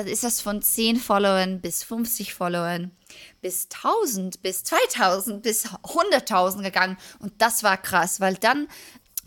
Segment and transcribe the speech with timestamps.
[0.00, 2.90] dann ist das von 10 Followern bis 50 Followern
[3.42, 8.66] bis 1000 bis 2000 bis 100.000 gegangen und das war krass, weil dann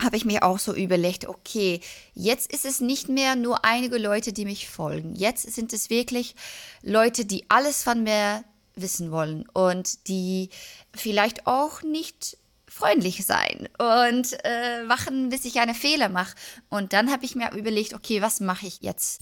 [0.02, 1.80] habe ich mir auch so überlegt, okay,
[2.14, 5.14] jetzt ist es nicht mehr nur einige Leute, die mich folgen.
[5.14, 6.34] Jetzt sind es wirklich
[6.82, 8.42] Leute, die alles von mir
[8.74, 10.50] wissen wollen und die
[10.92, 12.36] vielleicht auch nicht
[12.66, 16.34] freundlich sein und äh, wachen, bis ich einen Fehler mache.
[16.68, 19.20] Und dann habe ich mir überlegt, okay, was mache ich jetzt?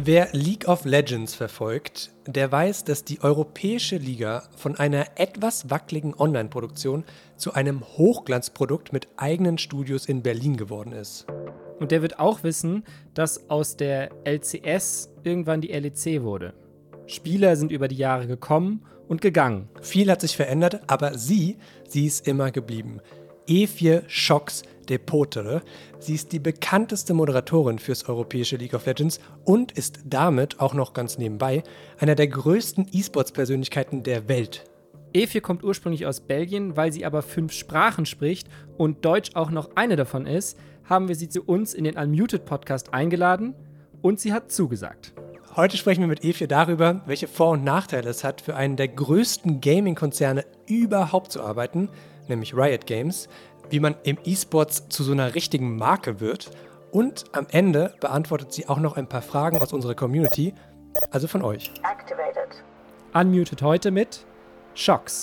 [0.00, 6.14] Wer League of Legends verfolgt, der weiß, dass die Europäische Liga von einer etwas wackeligen
[6.14, 7.02] Online-Produktion
[7.36, 11.26] zu einem Hochglanzprodukt mit eigenen Studios in Berlin geworden ist.
[11.80, 12.84] Und der wird auch wissen,
[13.14, 16.54] dass aus der LCS irgendwann die LEC wurde.
[17.08, 19.68] Spieler sind über die Jahre gekommen und gegangen.
[19.82, 21.56] Viel hat sich verändert, aber sie,
[21.88, 23.00] sie ist immer geblieben.
[23.48, 25.62] E4 Shocks Depotere.
[25.98, 30.92] Sie ist die bekannteste Moderatorin fürs europäische League of Legends und ist damit auch noch
[30.92, 31.62] ganz nebenbei
[31.98, 34.64] einer der größten E-Sports-Persönlichkeiten der Welt.
[35.12, 39.70] Efir kommt ursprünglich aus Belgien, weil sie aber fünf Sprachen spricht und Deutsch auch noch
[39.74, 43.54] eine davon ist, haben wir sie zu uns in den Unmuted Podcast eingeladen
[44.02, 45.12] und sie hat zugesagt.
[45.56, 48.88] Heute sprechen wir mit Efir darüber, welche Vor- und Nachteile es hat, für einen der
[48.88, 51.88] größten Gaming-Konzerne überhaupt zu arbeiten,
[52.28, 53.28] nämlich Riot Games,
[53.70, 56.50] wie man im E-Sports zu so einer richtigen Marke wird.
[56.90, 60.54] Und am Ende beantwortet sie auch noch ein paar Fragen aus unserer Community,
[61.10, 61.70] also von euch.
[61.82, 62.64] Activated.
[63.12, 64.24] Unmuted heute mit
[64.74, 65.22] Shocks.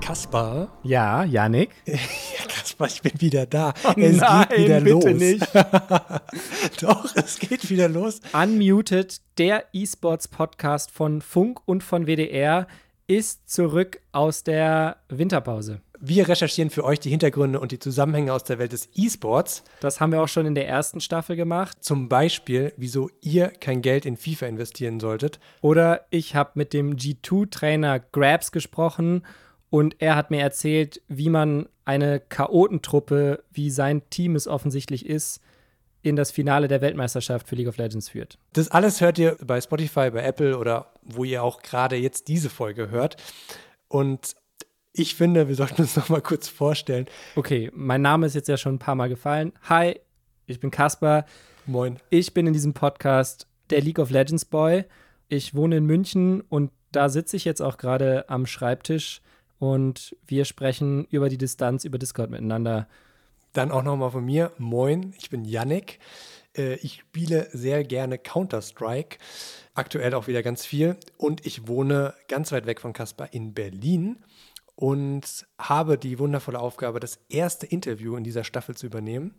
[0.00, 0.68] Kaspar.
[0.82, 1.70] Ja, Janik.
[2.86, 3.74] Ich bin wieder da.
[3.84, 5.20] Oh es nein, geht wieder bitte los.
[5.20, 5.54] nicht.
[6.82, 8.20] Doch, es geht wieder los.
[8.32, 12.66] Unmuted, der E-Sports-Podcast von Funk und von WDR,
[13.06, 15.80] ist zurück aus der Winterpause.
[16.04, 19.62] Wir recherchieren für euch die Hintergründe und die Zusammenhänge aus der Welt des E-Sports.
[19.78, 21.76] Das haben wir auch schon in der ersten Staffel gemacht.
[21.80, 25.38] Zum Beispiel, wieso ihr kein Geld in FIFA investieren solltet.
[25.60, 29.24] Oder ich habe mit dem G2-Trainer Grabs gesprochen
[29.70, 35.40] und er hat mir erzählt, wie man eine Chaotentruppe, wie sein Team es offensichtlich ist,
[36.02, 38.38] in das Finale der Weltmeisterschaft für League of Legends führt.
[38.52, 42.50] Das alles hört ihr bei Spotify, bei Apple oder wo ihr auch gerade jetzt diese
[42.50, 43.16] Folge hört.
[43.88, 44.34] Und
[44.92, 47.06] ich finde, wir sollten uns noch mal kurz vorstellen.
[47.36, 49.52] Okay, mein Name ist jetzt ja schon ein paar Mal gefallen.
[49.68, 50.00] Hi,
[50.46, 51.24] ich bin Kaspar.
[51.66, 51.98] Moin.
[52.10, 54.84] Ich bin in diesem Podcast der League of Legends Boy.
[55.28, 59.22] Ich wohne in München und da sitze ich jetzt auch gerade am Schreibtisch
[59.62, 62.88] und wir sprechen über die Distanz über Discord miteinander.
[63.52, 64.50] Dann auch nochmal von mir.
[64.58, 66.00] Moin, ich bin Yannick.
[66.56, 69.18] Äh, ich spiele sehr gerne Counter-Strike,
[69.74, 70.96] aktuell auch wieder ganz viel.
[71.16, 74.16] Und ich wohne ganz weit weg von Caspar in Berlin
[74.74, 79.32] und habe die wundervolle Aufgabe, das erste Interview in dieser Staffel zu übernehmen.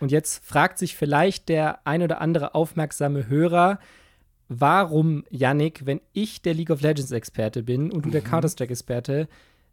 [0.00, 3.78] Und jetzt fragt sich vielleicht der ein oder andere aufmerksame Hörer,
[4.48, 8.26] warum, Yannick, wenn ich der League of Legends-Experte bin und du der mhm.
[8.26, 9.28] Counter-Strike-Experte,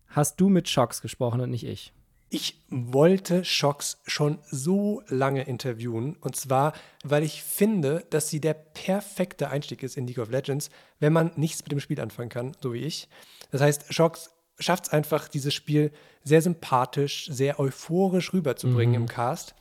[0.07, 1.93] hast du mit Shocks gesprochen und nicht ich?
[2.29, 6.15] Ich wollte Shocks schon so lange interviewen.
[6.19, 6.73] Und zwar,
[7.03, 11.31] weil ich finde, dass sie der perfekte Einstieg ist in League of Legends, wenn man
[11.35, 13.07] nichts mit dem Spiel anfangen kann, so wie ich.
[13.51, 15.91] Das heißt, Shocks schafft es einfach, dieses Spiel
[16.23, 19.01] sehr sympathisch, sehr euphorisch rüberzubringen mhm.
[19.01, 19.53] im Cast.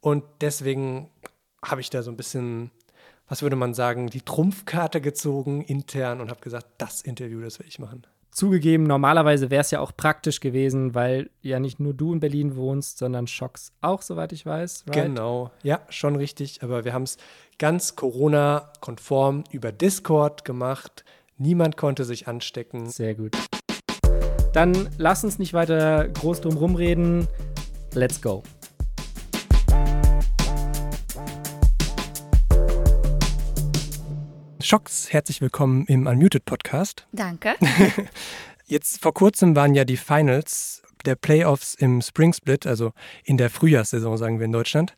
[0.00, 1.10] Und deswegen
[1.62, 2.70] habe ich da so ein bisschen
[3.28, 7.66] was würde man sagen, die Trumpfkarte gezogen intern und habe gesagt, das Interview, das will
[7.68, 8.06] ich machen.
[8.30, 12.54] Zugegeben, normalerweise wäre es ja auch praktisch gewesen, weil ja nicht nur du in Berlin
[12.54, 14.84] wohnst, sondern Schocks auch, soweit ich weiß.
[14.88, 15.06] Right?
[15.06, 16.62] Genau, ja, schon richtig.
[16.62, 17.16] Aber wir haben es
[17.58, 21.04] ganz Corona-konform über Discord gemacht.
[21.38, 22.90] Niemand konnte sich anstecken.
[22.90, 23.34] Sehr gut.
[24.52, 27.28] Dann lass uns nicht weiter groß drum rumreden.
[27.94, 28.42] Let's go.
[34.66, 37.06] Schocks, herzlich willkommen im Unmuted Podcast.
[37.12, 37.54] Danke.
[38.66, 42.90] Jetzt vor kurzem waren ja die Finals der Playoffs im Spring Split, also
[43.22, 44.96] in der Frühjahrssaison, sagen wir in Deutschland.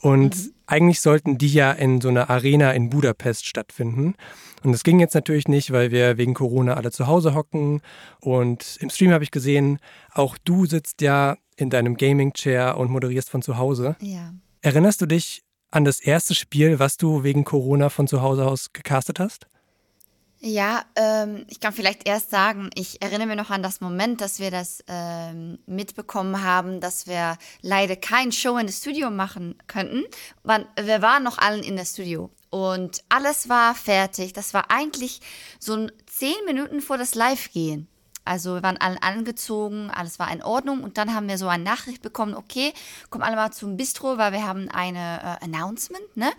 [0.00, 0.54] Und mhm.
[0.64, 4.14] eigentlich sollten die ja in so einer Arena in Budapest stattfinden.
[4.62, 7.82] Und das ging jetzt natürlich nicht, weil wir wegen Corona alle zu Hause hocken.
[8.20, 9.78] Und im Stream habe ich gesehen,
[10.14, 13.94] auch du sitzt ja in deinem Gaming-Chair und moderierst von zu Hause.
[14.00, 14.32] Ja.
[14.62, 15.42] Erinnerst du dich
[15.72, 19.46] an das erste Spiel, was du wegen Corona von zu Hause aus gecastet hast?
[20.44, 24.40] Ja, ähm, ich kann vielleicht erst sagen, ich erinnere mich noch an das Moment, dass
[24.40, 30.02] wir das ähm, mitbekommen haben, dass wir leider kein Show in das Studio machen könnten.
[30.42, 34.32] Wir waren noch allen in das Studio und alles war fertig.
[34.32, 35.20] Das war eigentlich
[35.60, 37.86] so zehn Minuten vor das Live-Gehen.
[38.24, 41.64] Also wir waren alle angezogen, alles war in Ordnung und dann haben wir so eine
[41.64, 42.72] Nachricht bekommen, okay,
[43.10, 46.30] komm alle mal zum Bistro, weil wir haben eine äh, Announcement, ne?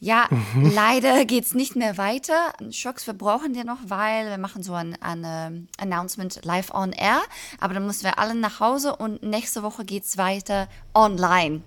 [0.00, 0.70] Ja, mhm.
[0.74, 2.52] leider geht es nicht mehr weiter.
[2.70, 6.92] Schocks, wir brauchen den noch, weil wir machen so ein, ein uh, Announcement live on
[6.92, 7.20] air.
[7.60, 11.62] Aber dann müssen wir alle nach Hause und nächste Woche geht es weiter online.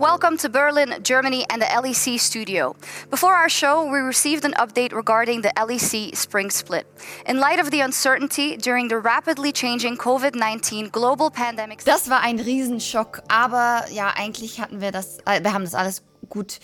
[0.00, 2.74] Welcome to Berlin, Germany, and the LEC studio.
[3.10, 6.86] Before our show, we received an update regarding the LEC spring split.
[7.26, 11.84] In light of the uncertainty during the rapidly changing COVID-19 global pandemic.
[11.84, 16.02] Das war ein Riesenschock, aber ja, eigentlich hatten wir das, äh, wir haben das alles
[16.30, 16.60] gut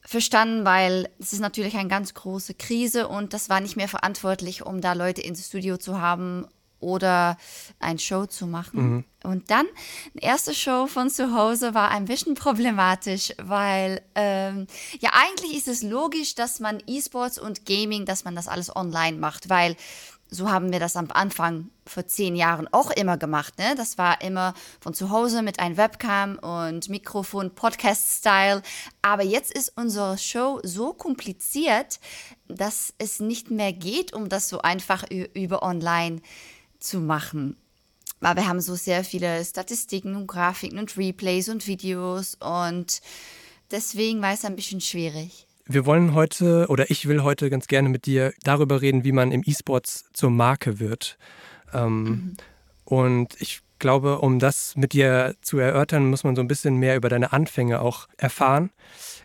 [0.00, 4.66] verstanden, weil es ist natürlich eine ganz große Krise und das war nicht mehr verantwortlich,
[4.66, 6.48] um da Leute ins Studio zu haben
[6.86, 7.36] oder
[7.80, 8.80] ein Show zu machen.
[8.80, 9.04] Mhm.
[9.24, 9.66] Und dann,
[10.14, 14.68] die erste Show von zu Hause war ein bisschen problematisch, weil ähm,
[15.00, 19.18] ja eigentlich ist es logisch, dass man E-Sports und Gaming, dass man das alles online
[19.18, 19.76] macht, weil
[20.28, 23.58] so haben wir das am Anfang vor zehn Jahren auch immer gemacht.
[23.58, 23.74] Ne?
[23.76, 28.62] Das war immer von zu Hause mit einem Webcam und Mikrofon, Podcast-Style.
[29.02, 32.00] Aber jetzt ist unsere Show so kompliziert,
[32.48, 36.55] dass es nicht mehr geht, um das so einfach über online zu
[37.00, 37.56] machen.
[38.20, 43.00] Aber wir haben so sehr viele Statistiken und Grafiken und Replays und Videos und
[43.70, 45.46] deswegen war es ein bisschen schwierig.
[45.66, 49.32] Wir wollen heute oder ich will heute ganz gerne mit dir darüber reden, wie man
[49.32, 51.18] im E-Sports zur Marke wird.
[51.72, 52.36] Ähm, mhm.
[52.84, 56.96] Und ich glaube, um das mit dir zu erörtern, muss man so ein bisschen mehr
[56.96, 58.70] über deine Anfänge auch erfahren.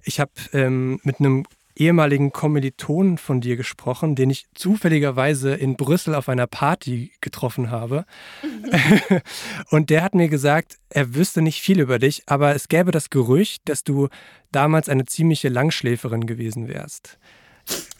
[0.03, 1.45] Ich habe ähm, mit einem
[1.75, 8.05] ehemaligen Kommilitonen von dir gesprochen, den ich zufälligerweise in Brüssel auf einer Party getroffen habe.
[9.69, 13.09] Und der hat mir gesagt, er wüsste nicht viel über dich, aber es gäbe das
[13.09, 14.09] Gerücht, dass du
[14.51, 17.17] damals eine ziemliche Langschläferin gewesen wärst.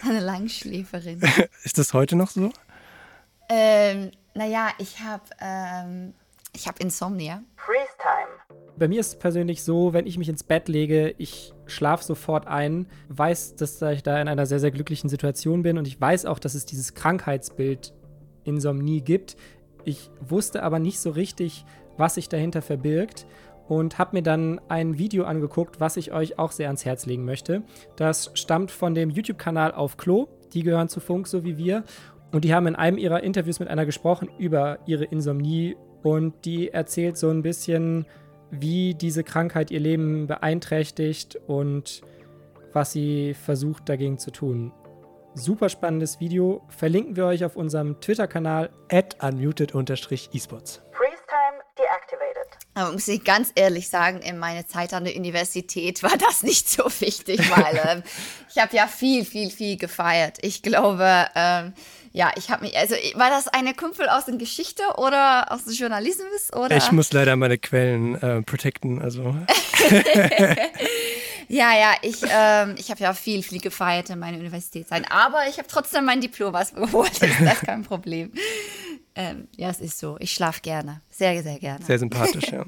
[0.03, 1.21] Eine Langschläferin.
[1.63, 2.51] Ist das heute noch so?
[3.49, 6.13] Ähm, naja, ich habe ähm,
[6.65, 7.43] hab Insomnia.
[7.57, 8.61] Freeze Time.
[8.77, 12.47] Bei mir ist es persönlich so, wenn ich mich ins Bett lege, ich schlafe sofort
[12.47, 16.25] ein, weiß, dass ich da in einer sehr, sehr glücklichen Situation bin und ich weiß
[16.25, 17.93] auch, dass es dieses Krankheitsbild
[18.43, 19.35] Insomnie gibt.
[19.83, 21.65] Ich wusste aber nicht so richtig,
[21.97, 23.25] was sich dahinter verbirgt
[23.67, 27.25] und habe mir dann ein Video angeguckt, was ich euch auch sehr ans Herz legen
[27.25, 27.63] möchte.
[27.95, 30.27] Das stammt von dem YouTube-Kanal auf Klo.
[30.53, 31.83] Die gehören zu Funk, so wie wir.
[32.31, 36.69] Und die haben in einem ihrer Interviews mit einer gesprochen über ihre Insomnie und die
[36.69, 38.05] erzählt so ein bisschen,
[38.51, 42.01] wie diese Krankheit ihr Leben beeinträchtigt und
[42.73, 44.71] was sie versucht dagegen zu tun.
[45.33, 46.61] Super spannendes Video.
[46.67, 50.81] Verlinken wir euch auf unserem Twitter-Kanal at unmuted-esports.
[52.73, 56.69] Aber muss ich ganz ehrlich sagen, in meiner Zeit an der Universität war das nicht
[56.69, 58.03] so wichtig, weil ähm,
[58.49, 60.37] ich habe ja viel, viel, viel gefeiert.
[60.41, 61.73] Ich glaube, ähm,
[62.13, 65.73] ja, ich habe mich, also war das eine Kumpel aus der Geschichte oder aus dem
[65.73, 66.51] Journalismus?
[66.53, 66.75] Oder?
[66.75, 69.23] Ich muss leider meine Quellen äh, protecten, also.
[71.47, 75.57] ja, ja, ich, ähm, ich habe ja viel, viel gefeiert in meiner Universitätszeit, aber ich
[75.57, 78.33] habe trotzdem mein Diplom was geholt, das ist kein Problem.
[79.15, 80.17] Ähm, ja, es ist so.
[80.19, 81.01] Ich schlafe gerne.
[81.09, 81.83] Sehr, sehr gerne.
[81.83, 82.65] Sehr sympathisch, ja.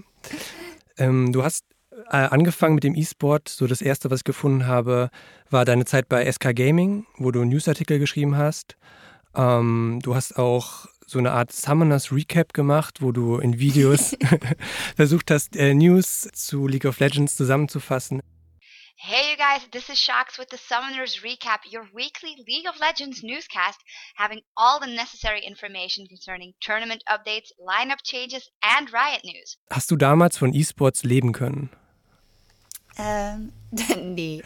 [0.97, 1.65] ähm, du hast
[2.09, 3.49] äh, angefangen mit dem E-Sport.
[3.49, 5.09] So das erste, was ich gefunden habe,
[5.49, 8.75] war deine Zeit bei SK Gaming, wo du Newsartikel geschrieben hast.
[9.35, 14.15] Ähm, du hast auch so eine Art Summoners Recap gemacht, wo du in Videos
[14.95, 18.21] versucht hast, äh, News zu League of Legends zusammenzufassen.
[19.05, 23.21] Hey you guys, this is Shax with the Summoners Recap, your weekly League of Legends
[23.21, 23.77] newscast,
[24.15, 29.57] having all the necessary information concerning tournament updates, lineup changes and Riot News.
[29.69, 31.69] Hast du damals von E-Sports leben können?
[32.97, 33.51] Ähm,
[34.15, 34.41] nee.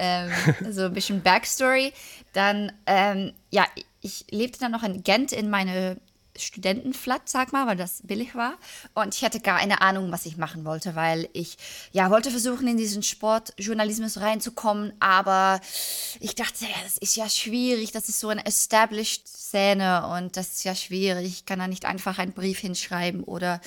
[0.00, 0.32] Ähm,
[0.68, 1.92] so ein bisschen Backstory.
[2.32, 3.68] Dann, ähm, ja,
[4.00, 6.00] ich lebte dann noch in Gent in meine
[6.40, 8.54] Studentenflat, sag mal, weil das billig war.
[8.94, 11.56] Und ich hatte gar eine Ahnung, was ich machen wollte, weil ich
[11.92, 15.60] ja wollte versuchen, in diesen Sportjournalismus reinzukommen, aber
[16.20, 20.52] ich dachte, ja, das ist ja schwierig, das ist so eine established Szene und das
[20.52, 21.26] ist ja schwierig.
[21.26, 23.60] Ich kann da nicht einfach einen Brief hinschreiben oder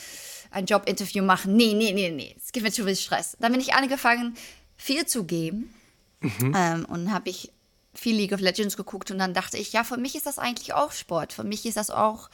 [0.51, 1.55] ein Jobinterview machen.
[1.55, 2.35] Nee, nee, nee, nee.
[2.37, 3.35] Es gibt mir zu viel Stress.
[3.39, 4.35] Dann bin ich angefangen,
[4.77, 5.73] viel zu geben.
[6.21, 6.53] Mhm.
[6.55, 7.51] Ähm, und habe ich
[7.93, 10.73] viel League of Legends geguckt und dann dachte ich, ja, für mich ist das eigentlich
[10.73, 11.33] auch Sport.
[11.33, 12.29] Für mich ist das auch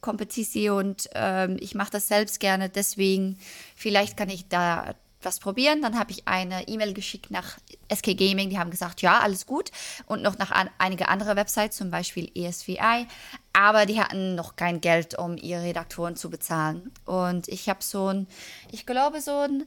[0.00, 2.68] Competition und ähm, ich mache das selbst gerne.
[2.68, 3.38] Deswegen,
[3.76, 5.82] vielleicht kann ich da was probieren.
[5.82, 7.58] Dann habe ich eine E-Mail geschickt nach
[7.94, 9.70] SK Gaming, die haben gesagt, ja, alles gut.
[10.06, 13.06] Und noch nach an, einige andere Websites, zum Beispiel ESVI.
[13.52, 16.90] Aber die hatten noch kein Geld, um ihre Redaktoren zu bezahlen.
[17.04, 18.26] Und ich habe so ein,
[18.72, 19.64] ich glaube, so ein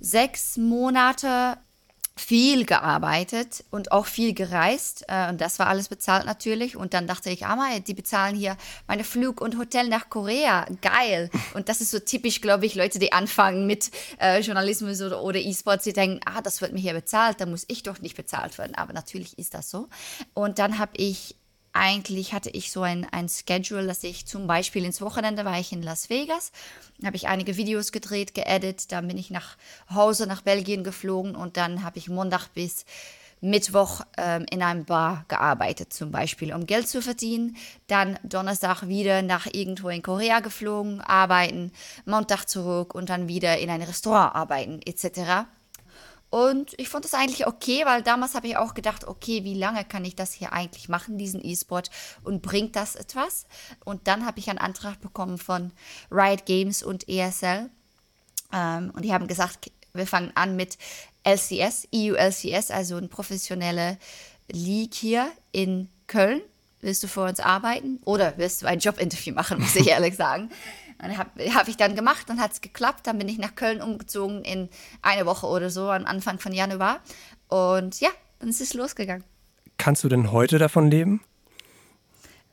[0.00, 1.58] sechs Monate
[2.18, 5.04] viel gearbeitet und auch viel gereist.
[5.08, 6.76] Äh, und das war alles bezahlt natürlich.
[6.76, 8.56] Und dann dachte ich, ah, die bezahlen hier
[8.88, 10.66] meine Flug und Hotel nach Korea.
[10.80, 11.30] Geil.
[11.54, 15.38] Und das ist so typisch, glaube ich, Leute, die anfangen mit äh, Journalismus oder, oder
[15.38, 18.56] E-Sports, die denken, ah, das wird mir hier bezahlt, da muss ich doch nicht bezahlt
[18.56, 18.74] werden.
[18.74, 19.88] Aber natürlich ist das so.
[20.32, 21.36] Und dann habe ich
[21.78, 25.72] eigentlich hatte ich so ein, ein Schedule, dass ich zum Beispiel ins Wochenende war ich
[25.72, 26.52] in Las Vegas,
[27.04, 29.56] habe ich einige Videos gedreht, geedit, dann bin ich nach
[29.92, 32.84] Hause nach Belgien geflogen und dann habe ich Montag bis
[33.40, 37.56] Mittwoch ähm, in einem Bar gearbeitet, zum Beispiel, um Geld zu verdienen.
[37.86, 41.72] Dann Donnerstag wieder nach irgendwo in Korea geflogen, arbeiten,
[42.06, 45.46] Montag zurück und dann wieder in ein Restaurant arbeiten, etc.
[46.30, 49.84] Und ich fand das eigentlich okay, weil damals habe ich auch gedacht, okay, wie lange
[49.84, 51.90] kann ich das hier eigentlich machen, diesen E-Sport,
[52.24, 53.46] und bringt das etwas?
[53.84, 55.72] Und dann habe ich einen Antrag bekommen von
[56.10, 57.70] Riot Games und ESL.
[58.52, 60.78] Ähm, und die haben gesagt, wir fangen an mit
[61.24, 63.98] LCS, EU LCS, also eine professionelle
[64.50, 66.40] League hier in Köln.
[66.80, 68.00] Willst du für uns arbeiten?
[68.04, 70.50] Oder willst du ein Jobinterview machen, muss ich ehrlich sagen.
[70.98, 73.06] Dann habe hab ich dann gemacht, dann hat es geklappt.
[73.06, 74.68] Dann bin ich nach Köln umgezogen in
[75.02, 77.00] eine Woche oder so, am Anfang von Januar.
[77.48, 79.24] Und ja, dann ist es losgegangen.
[79.78, 81.20] Kannst du denn heute davon leben?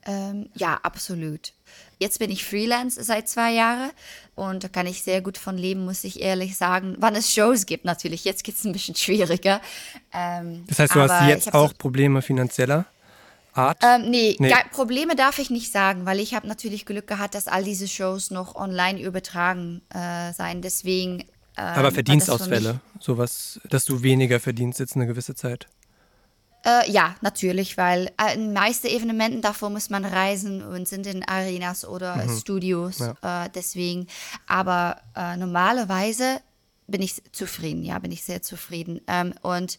[0.06, 1.54] Ähm, ja, absolut.
[1.98, 3.92] Jetzt bin ich Freelance seit zwei Jahren
[4.36, 6.96] und da kann ich sehr gut von leben, muss ich ehrlich sagen.
[7.00, 8.26] Wann es Shows gibt, natürlich.
[8.26, 9.62] Jetzt geht es ein bisschen schwieriger.
[10.12, 12.86] Ähm, das heißt, du hast jetzt auch so Probleme finanzieller?
[13.54, 13.80] Art?
[13.84, 14.54] Ähm, nee, nee.
[14.72, 18.32] Probleme darf ich nicht sagen, weil ich habe natürlich Glück gehabt, dass all diese Shows
[18.32, 20.62] noch online übertragen äh, sein.
[20.62, 21.22] Deswegen.
[21.56, 25.68] Ähm, Aber Verdienstausfälle, sowas, dass du weniger verdienst jetzt eine gewisse Zeit.
[26.66, 31.24] Äh, ja, natürlich, weil äh, in meisten Evenementen davor muss man reisen und sind in
[31.28, 32.38] Arenas oder mhm.
[32.40, 33.00] Studios.
[33.00, 33.46] Ja.
[33.46, 34.08] Äh, deswegen,
[34.48, 36.40] aber äh, normalerweise
[36.88, 39.02] bin ich zufrieden, ja, bin ich sehr zufrieden.
[39.08, 39.78] Ähm, und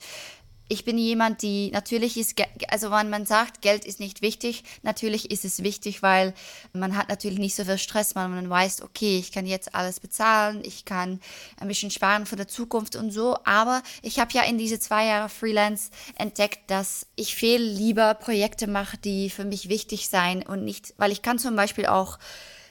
[0.68, 5.30] ich bin jemand, die natürlich ist, also wenn man sagt, Geld ist nicht wichtig, natürlich
[5.30, 6.32] ist es wichtig, weil
[6.72, 10.00] man hat natürlich nicht so viel Stress, weil man weiß, okay, ich kann jetzt alles
[10.00, 11.20] bezahlen, ich kann
[11.60, 13.36] ein bisschen sparen für die Zukunft und so.
[13.44, 18.66] Aber ich habe ja in diese zwei Jahre Freelance entdeckt, dass ich viel lieber Projekte
[18.66, 22.18] mache, die für mich wichtig sein und nicht, weil ich kann zum Beispiel auch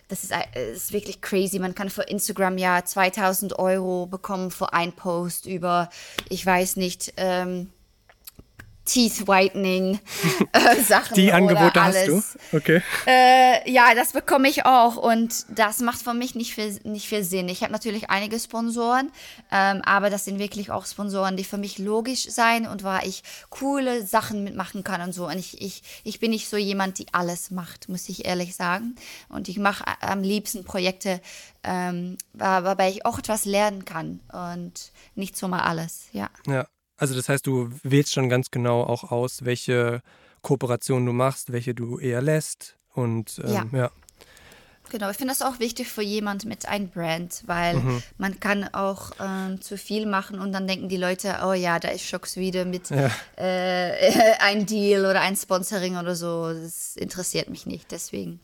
[0.08, 1.60] das ist, äh, ist, wirklich crazy.
[1.60, 5.90] Man kann für Instagram ja 2000 Euro bekommen für ein Post über,
[6.30, 7.72] ich weiß nicht, ähm,
[8.86, 10.00] Teeth Whitening
[10.52, 11.16] äh, Sachen.
[11.16, 12.22] Die Angebote hast du?
[12.52, 12.82] Okay.
[13.08, 17.24] Äh, ja, das bekomme ich auch und das macht für mich nicht viel, nicht viel
[17.24, 17.48] Sinn.
[17.48, 19.12] Ich habe natürlich einige Sponsoren,
[19.52, 23.24] ähm, aber das sind wirklich auch Sponsoren, die für mich logisch sein und wo ich
[23.50, 25.28] coole Sachen mitmachen kann und so.
[25.28, 28.96] Und ich, ich, ich bin nicht so jemand, die alles macht, muss ich ehrlich sagen.
[29.30, 31.22] Und ich mache am liebsten Projekte,
[31.64, 36.30] ähm, wobei ich auch etwas lernen kann und nicht so mal alles, ja.
[36.48, 36.68] Ja.
[36.98, 40.02] Also das heißt, du wählst schon ganz genau auch aus, welche
[40.42, 43.68] Kooperationen du machst, welche du eher lässt und ähm, ja.
[43.72, 43.92] ja.
[44.90, 48.04] Genau, ich finde das auch wichtig für jemand mit einem Brand, weil mhm.
[48.18, 51.88] man kann auch ähm, zu viel machen und dann denken die Leute, oh ja, da
[51.88, 53.10] ist Schocks wieder mit ja.
[53.38, 56.54] äh, ein Deal oder ein Sponsoring oder so.
[56.54, 58.40] Das interessiert mich nicht, deswegen.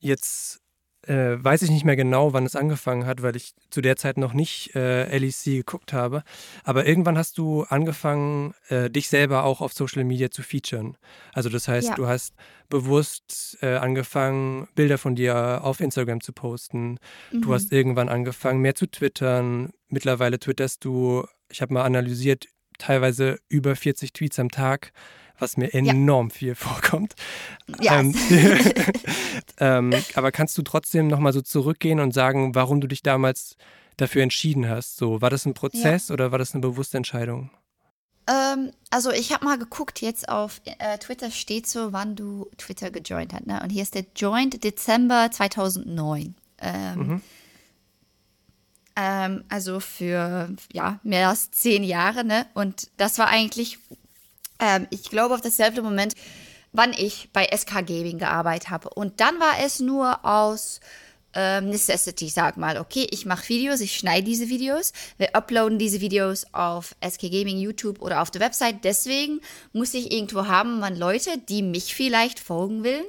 [0.00, 0.60] Jetzt
[1.08, 4.18] äh, weiß ich nicht mehr genau, wann es angefangen hat, weil ich zu der Zeit
[4.18, 6.22] noch nicht äh, LEC geguckt habe.
[6.64, 10.96] Aber irgendwann hast du angefangen, äh, dich selber auch auf Social Media zu featuren.
[11.32, 11.94] Also das heißt, ja.
[11.94, 12.34] du hast
[12.68, 16.98] bewusst äh, angefangen, Bilder von dir auf Instagram zu posten.
[17.30, 17.42] Mhm.
[17.42, 19.70] Du hast irgendwann angefangen, mehr zu twittern.
[19.88, 22.46] Mittlerweile twitterst du, ich habe mal analysiert,
[22.78, 24.92] teilweise über 40 Tweets am Tag
[25.38, 26.34] was mir enorm ja.
[26.34, 27.14] viel vorkommt.
[27.80, 28.00] Ja.
[28.00, 28.14] Ähm,
[29.58, 33.56] ähm, aber kannst du trotzdem nochmal so zurückgehen und sagen, warum du dich damals
[33.96, 34.96] dafür entschieden hast?
[34.96, 36.14] So, war das ein Prozess ja.
[36.14, 37.50] oder war das eine bewusste Entscheidung?
[38.26, 42.90] Ähm, also ich habe mal geguckt, jetzt auf äh, Twitter steht so, wann du Twitter
[42.90, 43.46] gejoint hast.
[43.46, 43.60] Ne?
[43.62, 46.34] Und hier ist der Joint Dezember 2009.
[46.60, 47.22] Ähm, mhm.
[48.96, 52.24] ähm, also für ja, mehr als zehn Jahre.
[52.24, 52.46] Ne?
[52.54, 53.78] Und das war eigentlich
[54.64, 56.14] ähm, ich glaube auf dasselbe Moment,
[56.72, 58.90] wann ich bei SK Gaming gearbeitet habe.
[58.90, 60.80] Und dann war es nur aus
[61.34, 62.78] ähm, Necessity, sag mal.
[62.78, 67.58] Okay, ich mache Videos, ich schneide diese Videos, wir uploaden diese Videos auf SK Gaming,
[67.58, 68.84] YouTube oder auf der Website.
[68.84, 69.40] Deswegen
[69.72, 73.04] muss ich irgendwo haben, wann Leute, die mich vielleicht folgen will,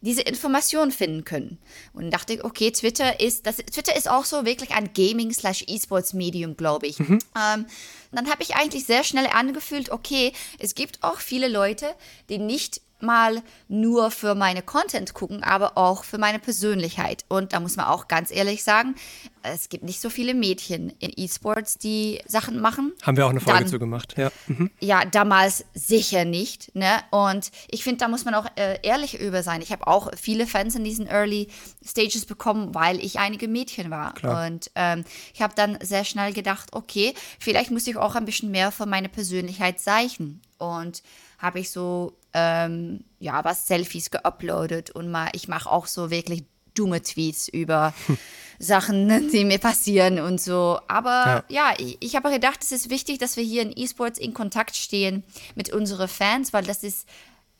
[0.00, 1.58] diese Informationen finden können.
[1.92, 6.86] Und dachte ich, okay, Twitter ist, das, Twitter ist auch so wirklich ein Gaming-slash-E-Sports-Medium, glaube
[6.86, 6.98] ich.
[6.98, 7.18] Mhm.
[7.36, 7.66] Ähm,
[8.12, 11.94] dann habe ich eigentlich sehr schnell angefühlt, okay, es gibt auch viele Leute,
[12.28, 17.24] die nicht mal nur für meine Content gucken, aber auch für meine Persönlichkeit.
[17.28, 18.94] Und da muss man auch ganz ehrlich sagen,
[19.42, 22.92] es gibt nicht so viele Mädchen in E-Sports, die Sachen machen.
[23.02, 24.30] Haben wir auch eine Folge Dann, zu gemacht, ja.
[24.46, 24.70] Mhm.
[24.80, 26.74] Ja, damals sicher nicht.
[26.74, 26.90] Ne?
[27.10, 29.62] Und ich finde, da muss man auch äh, ehrlich über sein.
[29.62, 31.48] Ich habe auch viele Fans in diesen Early
[31.84, 34.14] Stages bekommen, weil ich einige Mädchen war.
[34.14, 34.46] Klar.
[34.46, 38.50] Und ähm, ich habe dann sehr schnell gedacht, okay, vielleicht muss ich auch ein bisschen
[38.50, 40.40] mehr von meiner Persönlichkeit zeichnen.
[40.58, 41.02] Und
[41.38, 46.44] habe ich so, ähm, ja, was Selfies geuploadet und mal, ich mache auch so wirklich
[46.74, 47.94] dumme Tweets über
[48.58, 50.80] Sachen, die mir passieren und so.
[50.88, 54.18] Aber ja, ja ich, ich habe gedacht, es ist wichtig, dass wir hier in E-Sports
[54.18, 57.08] in Kontakt stehen mit unseren Fans, weil das ist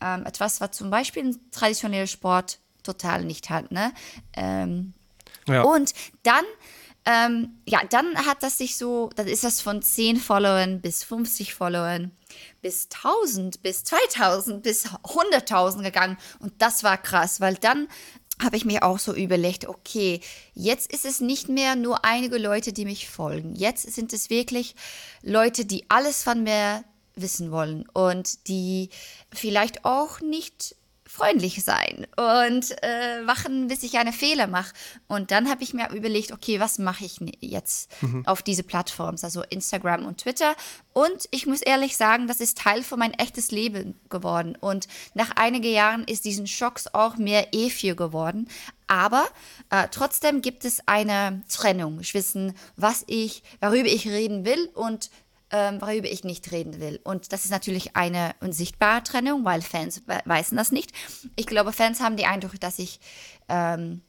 [0.01, 3.71] ähm, etwas, was zum Beispiel ein traditioneller Sport total nicht hat.
[3.71, 3.93] Ne?
[4.33, 4.93] Ähm,
[5.47, 5.63] ja.
[5.63, 5.93] Und
[6.23, 6.45] dann
[7.05, 11.53] ähm, ja, dann hat das sich so, dann ist das von 10 Followern bis 50
[11.53, 12.11] Followern
[12.61, 17.87] bis 1000 bis 2000 bis 100.000 gegangen und das war krass, weil dann
[18.41, 20.21] habe ich mir auch so überlegt, okay,
[20.53, 23.53] jetzt ist es nicht mehr nur einige Leute, die mich folgen.
[23.53, 24.75] Jetzt sind es wirklich
[25.21, 26.85] Leute, die alles von mir
[27.15, 28.89] wissen wollen und die
[29.33, 30.75] vielleicht auch nicht
[31.19, 34.73] freundlich sein und äh, machen, bis ich einen Fehler mache.
[35.07, 38.25] Und dann habe ich mir überlegt, okay, was mache ich jetzt mhm.
[38.25, 40.55] auf diese Plattforms, also Instagram und Twitter.
[40.93, 44.57] Und ich muss ehrlich sagen, das ist Teil von mein echtes Leben geworden.
[44.59, 48.47] Und nach einigen Jahren ist diesen Schocks auch mehr E4 geworden.
[48.87, 49.27] Aber
[49.69, 51.99] äh, trotzdem gibt es eine Trennung.
[51.99, 55.09] Ich wissen, was ich, worüber ich reden will und
[55.51, 56.99] ähm, worüber ich nicht reden will.
[57.03, 60.91] Und das ist natürlich eine unsichtbare Trennung, weil Fans weißen das nicht.
[61.35, 62.99] Ich glaube, Fans haben den Eindruck, dass ich
[63.47, 64.01] ähm,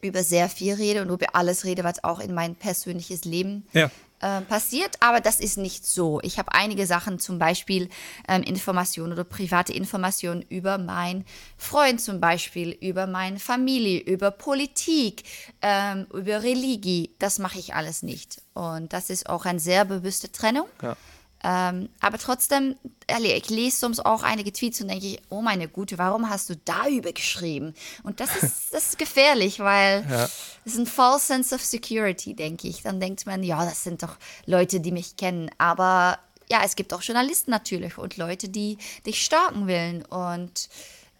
[0.00, 3.90] über sehr viel rede und über alles rede, was auch in mein persönliches Leben ja.
[4.20, 4.96] Äh, passiert.
[5.00, 6.20] Aber das ist nicht so.
[6.22, 7.88] Ich habe einige Sachen, zum Beispiel
[8.28, 11.24] ähm, Informationen oder private Informationen über meinen
[11.56, 15.24] Freund zum Beispiel, über meine Familie, über Politik,
[15.62, 17.14] ähm, über Religie.
[17.18, 18.42] Das mache ich alles nicht.
[18.54, 20.66] Und das ist auch eine sehr bewusste Trennung.
[20.82, 20.96] Ja.
[21.44, 22.76] Ähm, aber trotzdem,
[23.18, 26.56] ich lese sonst auch einige Tweets und denke ich, oh meine Gute, warum hast du
[26.64, 27.74] darüber geschrieben?
[28.02, 30.28] Und das ist, das ist gefährlich, weil ja.
[30.64, 32.82] das ist ein false sense of security, denke ich.
[32.82, 35.50] Dann denkt man, ja, das sind doch Leute, die mich kennen.
[35.58, 36.18] Aber
[36.50, 40.04] ja, es gibt auch Journalisten natürlich und Leute, die dich starken wollen.
[40.06, 40.68] Und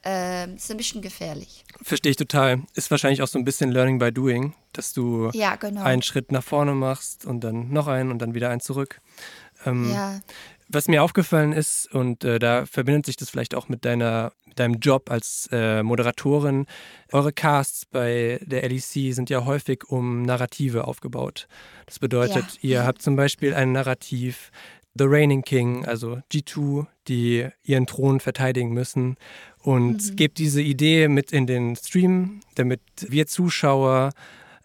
[0.07, 1.64] äh, ist ein bisschen gefährlich.
[1.83, 2.62] Verstehe ich total.
[2.74, 5.83] Ist wahrscheinlich auch so ein bisschen Learning by Doing, dass du ja, genau.
[5.83, 9.00] einen Schritt nach vorne machst und dann noch einen und dann wieder einen zurück.
[9.66, 10.20] Ähm, ja.
[10.68, 14.59] Was mir aufgefallen ist, und äh, da verbindet sich das vielleicht auch mit, deiner, mit
[14.59, 16.66] deinem Job als äh, Moderatorin,
[17.12, 21.46] eure Casts bei der LEC sind ja häufig um Narrative aufgebaut.
[21.87, 22.70] Das bedeutet, ja.
[22.70, 24.50] ihr habt zum Beispiel ein Narrativ,
[24.98, 29.16] The Reigning King, also G2, die ihren Thron verteidigen müssen
[29.59, 30.16] und mhm.
[30.16, 34.11] gebt diese Idee mit in den Stream, damit wir Zuschauer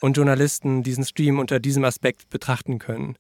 [0.02, 3.16] und Journalisten diesen Stream unter diesem Aspekt betrachten können.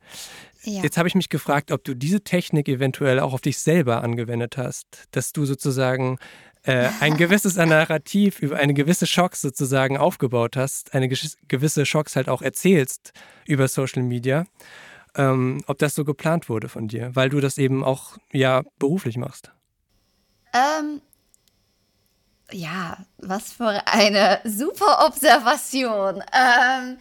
[0.63, 0.83] Ja.
[0.83, 4.57] Jetzt habe ich mich gefragt, ob du diese Technik eventuell auch auf dich selber angewendet
[4.57, 6.17] hast, dass du sozusagen
[6.63, 12.29] äh, ein gewisses Narrativ über eine gewisse Schocks sozusagen aufgebaut hast, eine gewisse Schocks halt
[12.29, 13.13] auch erzählst
[13.45, 14.45] über Social Media.
[15.15, 19.17] Ähm, ob das so geplant wurde von dir, weil du das eben auch ja beruflich
[19.17, 19.51] machst.
[20.53, 21.01] Ähm,
[22.53, 26.23] ja, was für eine super Observation.
[26.33, 26.97] Ähm,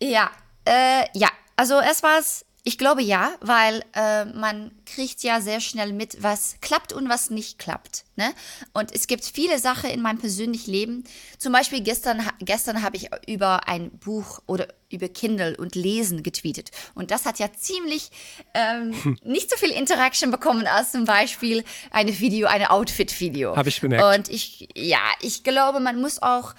[0.00, 0.30] ja,
[0.64, 5.60] äh, ja, also es war es ich glaube ja, weil äh, man kriegt ja sehr
[5.60, 8.04] schnell mit, was klappt und was nicht klappt.
[8.16, 8.32] Ne?
[8.72, 11.04] Und es gibt viele Sachen in meinem persönlichen Leben.
[11.36, 16.70] Zum Beispiel gestern, gestern habe ich über ein Buch oder über Kindle und Lesen getweetet.
[16.94, 18.10] Und das hat ja ziemlich
[18.54, 19.18] ähm, hm.
[19.24, 23.56] nicht so viel Interaction bekommen als zum Beispiel ein Video, ein Outfit-Video.
[23.56, 24.18] Habe ich bemerkt.
[24.18, 26.54] Und ich, ja, ich glaube, man muss auch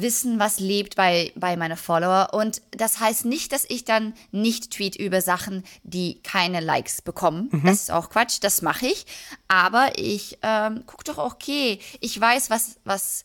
[0.00, 2.30] wissen, was lebt bei, bei meinen Follower.
[2.32, 7.48] Und das heißt nicht, dass ich dann nicht tweet über Sachen, die keine Likes bekommen.
[7.52, 7.64] Mhm.
[7.64, 9.06] Das ist auch Quatsch, das mache ich.
[9.48, 13.24] Aber ich ähm, gucke doch, okay, ich weiß, was, was,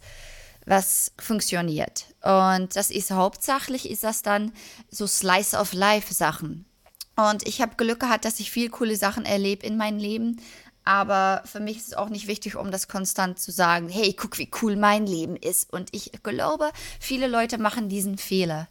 [0.66, 2.06] was funktioniert.
[2.22, 4.52] Und das ist hauptsächlich, ist das dann
[4.90, 6.66] so Slice of Life Sachen.
[7.16, 10.42] Und ich habe Glück gehabt, dass ich viel coole Sachen erlebe in meinem Leben.
[10.86, 14.38] Aber für mich ist es auch nicht wichtig, um das konstant zu sagen, hey, guck,
[14.38, 15.72] wie cool mein Leben ist.
[15.72, 18.68] Und ich glaube, viele Leute machen diesen Fehler.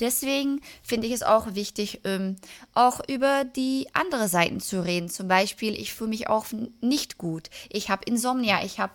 [0.00, 2.36] Deswegen finde ich es auch wichtig, ähm,
[2.72, 5.08] auch über die andere Seiten zu reden.
[5.08, 6.46] Zum Beispiel, ich fühle mich auch
[6.80, 7.48] nicht gut.
[7.68, 8.94] Ich habe Insomnia, ich habe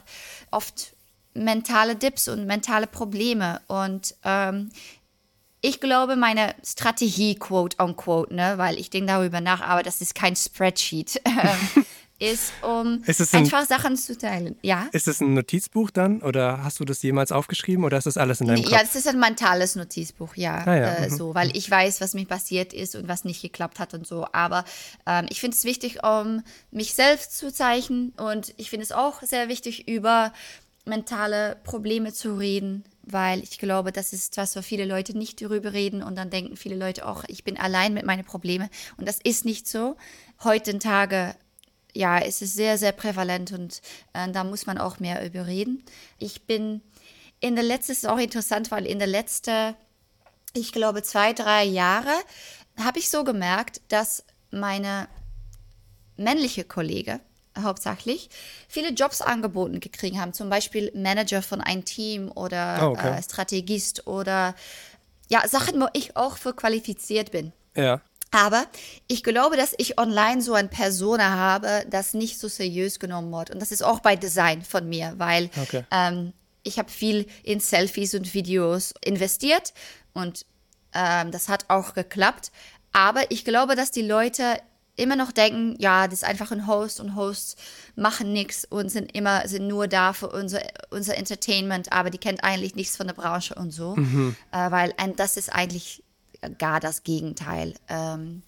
[0.52, 0.94] oft
[1.34, 3.62] mentale Dips und mentale Probleme.
[3.68, 4.72] Und ähm,
[5.62, 10.16] ich glaube, meine Strategie, quote unquote, ne, weil ich denke darüber nach, aber das ist
[10.16, 11.22] kein Spreadsheet.
[12.20, 14.58] Ist, um ist einfach Sachen zu teilen.
[14.62, 14.88] Ja?
[14.92, 18.42] Ist es ein Notizbuch dann oder hast du das jemals aufgeschrieben oder ist das alles
[18.42, 18.74] in deinem Kopf?
[18.74, 20.64] Ja, das ist ein mentales Notizbuch, ja.
[20.66, 20.94] Ah, ja.
[20.96, 21.16] Äh, mhm.
[21.16, 24.28] so, weil ich weiß, was mir passiert ist und was nicht geklappt hat und so.
[24.34, 24.66] Aber
[25.06, 29.22] ähm, ich finde es wichtig, um mich selbst zu zeichnen und ich finde es auch
[29.22, 30.34] sehr wichtig, über
[30.86, 35.72] mentale Probleme zu reden, weil ich glaube, das ist was, wo viele Leute nicht darüber
[35.72, 39.20] reden und dann denken viele Leute auch, ich bin allein mit meinen Problemen und das
[39.24, 39.96] ist nicht so.
[40.44, 41.36] Heutzutage
[41.94, 43.82] ja, es ist sehr, sehr prävalent und
[44.14, 45.84] äh, da muss man auch mehr über reden.
[46.18, 46.82] Ich bin
[47.40, 49.76] in der letzten, ist auch interessant, weil in der letzten,
[50.54, 52.14] ich glaube, zwei, drei Jahre
[52.80, 55.08] habe ich so gemerkt, dass meine
[56.18, 57.20] männliche Kollege
[57.58, 58.30] hauptsächlich
[58.68, 63.18] viele Jobs angeboten gekriegt haben, zum Beispiel Manager von einem Team oder Oh, okay.
[63.18, 64.56] äh, Strategist oder
[65.30, 67.52] ja, Sachen, wo ich auch für qualifiziert bin.
[67.76, 68.02] Ja.
[68.32, 68.66] Aber
[69.08, 73.50] ich glaube, dass ich online so ein Persona habe, das nicht so seriös genommen wird.
[73.50, 75.84] Und das ist auch bei Design von mir, weil Okay.
[75.92, 79.74] ähm, ich habe viel in Selfies und Videos investiert
[80.14, 80.46] und
[80.94, 82.52] ähm, das hat auch geklappt.
[82.92, 84.44] Aber ich glaube, dass die Leute
[84.96, 87.56] immer noch denken, ja, das ist einfach ein Host und Hosts
[87.96, 92.44] machen nichts und sind immer sind nur da für unser, unser Entertainment, aber die kennt
[92.44, 93.96] eigentlich nichts von der Branche und so,
[94.52, 96.04] äh, weil ein, das ist eigentlich
[96.58, 97.74] gar das Gegenteil.
[97.88, 98.44] Ähm,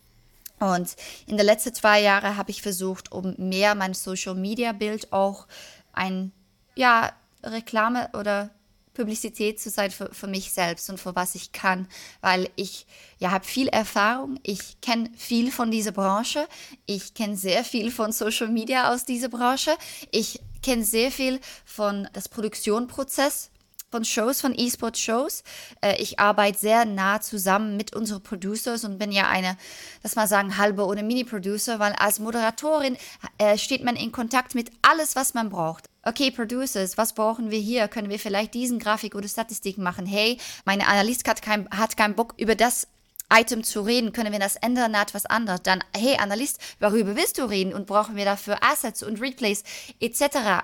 [0.59, 5.11] und in den letzten zwei Jahren habe ich versucht, um mehr mein Social Media Bild
[5.11, 5.47] auch
[5.91, 6.31] ein,
[6.75, 7.11] ja,
[7.43, 8.51] Reklame oder
[8.93, 11.87] Publizität zu sein für, für mich selbst und für was ich kann,
[12.19, 12.85] weil ich
[13.19, 16.47] ja habe viel Erfahrung, ich kenne viel von dieser Branche,
[16.85, 19.71] ich kenne sehr viel von Social Media aus dieser Branche,
[20.11, 23.50] ich kenne sehr viel von das Produktionsprozess
[23.91, 25.43] von Shows, von E-Sport-Shows.
[25.81, 29.57] Äh, ich arbeite sehr nah zusammen mit unseren Producers und bin ja eine,
[30.01, 32.97] lass mal sagen, halbe oder Mini-Producer, weil als Moderatorin
[33.37, 35.85] äh, steht man in Kontakt mit alles, was man braucht.
[36.03, 37.87] Okay, Producers, was brauchen wir hier?
[37.87, 40.07] Können wir vielleicht diesen Grafik oder Statistik machen?
[40.07, 42.87] Hey, meine Analyst hat, kein, hat keinen Bock über das
[43.31, 45.61] Item zu reden, können wir das ändern, hat was anderes.
[45.63, 49.63] Dann, hey, Analyst, worüber willst du reden und brauchen wir dafür Assets und Replays
[49.99, 50.21] etc.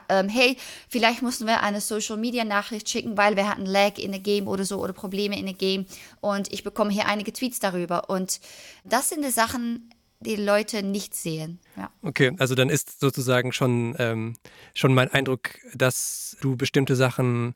[0.09, 0.57] Ähm, hey,
[0.89, 4.47] vielleicht mussten wir eine Social Media Nachricht schicken, weil wir hatten Lag in der Game
[4.47, 5.85] oder so oder Probleme in der Game
[6.19, 8.39] und ich bekomme hier einige Tweets darüber und
[8.83, 11.59] das sind die Sachen, die Leute nicht sehen.
[11.75, 11.91] Ja.
[12.01, 14.35] Okay, also dann ist sozusagen schon, ähm,
[14.73, 17.53] schon mein Eindruck, dass du bestimmte Sachen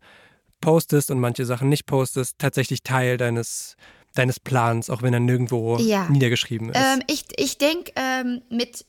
[0.60, 3.76] postest und manche Sachen nicht postest, tatsächlich Teil deines,
[4.14, 6.08] deines Plans, auch wenn er nirgendwo Ja.
[6.10, 6.78] niedergeschrieben ist.
[6.78, 8.86] Ähm, ich ich denke, ähm, mit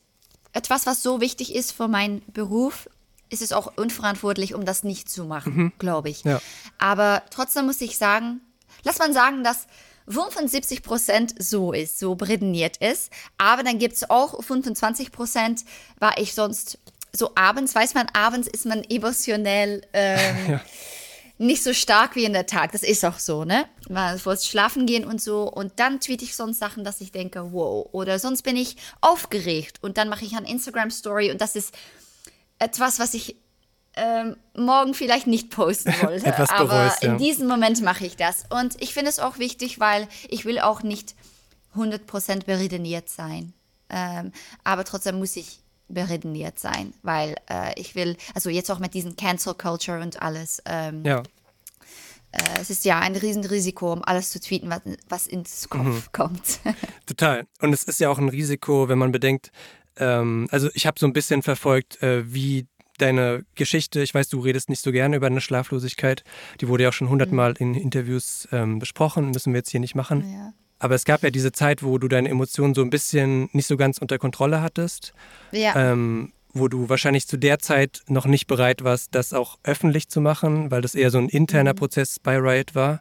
[0.53, 2.89] etwas, was so wichtig ist für meinen Beruf,
[3.29, 6.23] ist es auch unverantwortlich, um das nicht zu machen, glaube ich.
[6.23, 6.39] Ja.
[6.77, 8.41] Aber trotzdem muss ich sagen,
[8.83, 9.65] lass man sagen, dass
[10.07, 13.11] 75 Prozent so ist, so prädeniert ist.
[13.37, 15.63] Aber dann gibt es auch 25 Prozent,
[15.99, 16.77] war ich sonst
[17.15, 20.59] so abends, weiß man, abends ist man emotionell ähm,
[21.43, 22.71] nicht so stark wie in der Tag.
[22.71, 23.65] Das ist auch so, ne?
[23.89, 25.43] Mal vor schlafen gehen und so.
[25.43, 27.87] Und dann tweete ich sonst Sachen, dass ich denke, wow.
[27.91, 31.73] Oder sonst bin ich aufgeregt und dann mache ich eine Instagram-Story und das ist
[32.59, 33.35] etwas, was ich
[33.95, 36.25] ähm, morgen vielleicht nicht posten wollte.
[36.25, 37.11] Etwas aber bereust, ja.
[37.11, 38.45] in diesem Moment mache ich das.
[38.49, 41.15] Und ich finde es auch wichtig, weil ich will auch nicht
[41.75, 43.53] 100% beredeniert sein.
[43.89, 44.31] Ähm,
[44.63, 49.15] aber trotzdem muss ich beredeniert sein, weil äh, ich will, also jetzt auch mit diesen
[49.15, 51.19] Cancel Culture und alles, ähm, ja.
[52.31, 56.03] äh, es ist ja ein Riesenrisiko, um alles zu tweeten, was, was ins Kopf Mhm.
[56.11, 56.59] kommt.
[57.05, 57.45] Total.
[57.61, 59.51] Und es ist ja auch ein Risiko, wenn man bedenkt,
[59.97, 62.65] ähm, also ich habe so ein bisschen verfolgt, äh, wie
[62.97, 66.23] deine Geschichte, ich weiß, du redest nicht so gerne über deine Schlaflosigkeit,
[66.61, 69.95] die wurde ja auch schon hundertmal in Interviews ähm, besprochen, müssen wir jetzt hier nicht
[69.95, 70.31] machen.
[70.31, 70.53] ja.
[70.83, 73.77] Aber es gab ja diese Zeit, wo du deine Emotionen so ein bisschen nicht so
[73.77, 75.13] ganz unter Kontrolle hattest,
[75.53, 75.73] ja.
[75.77, 80.19] ähm, wo du wahrscheinlich zu der Zeit noch nicht bereit warst, das auch öffentlich zu
[80.19, 82.99] machen, weil das eher so ein interner Prozess bei Riot war.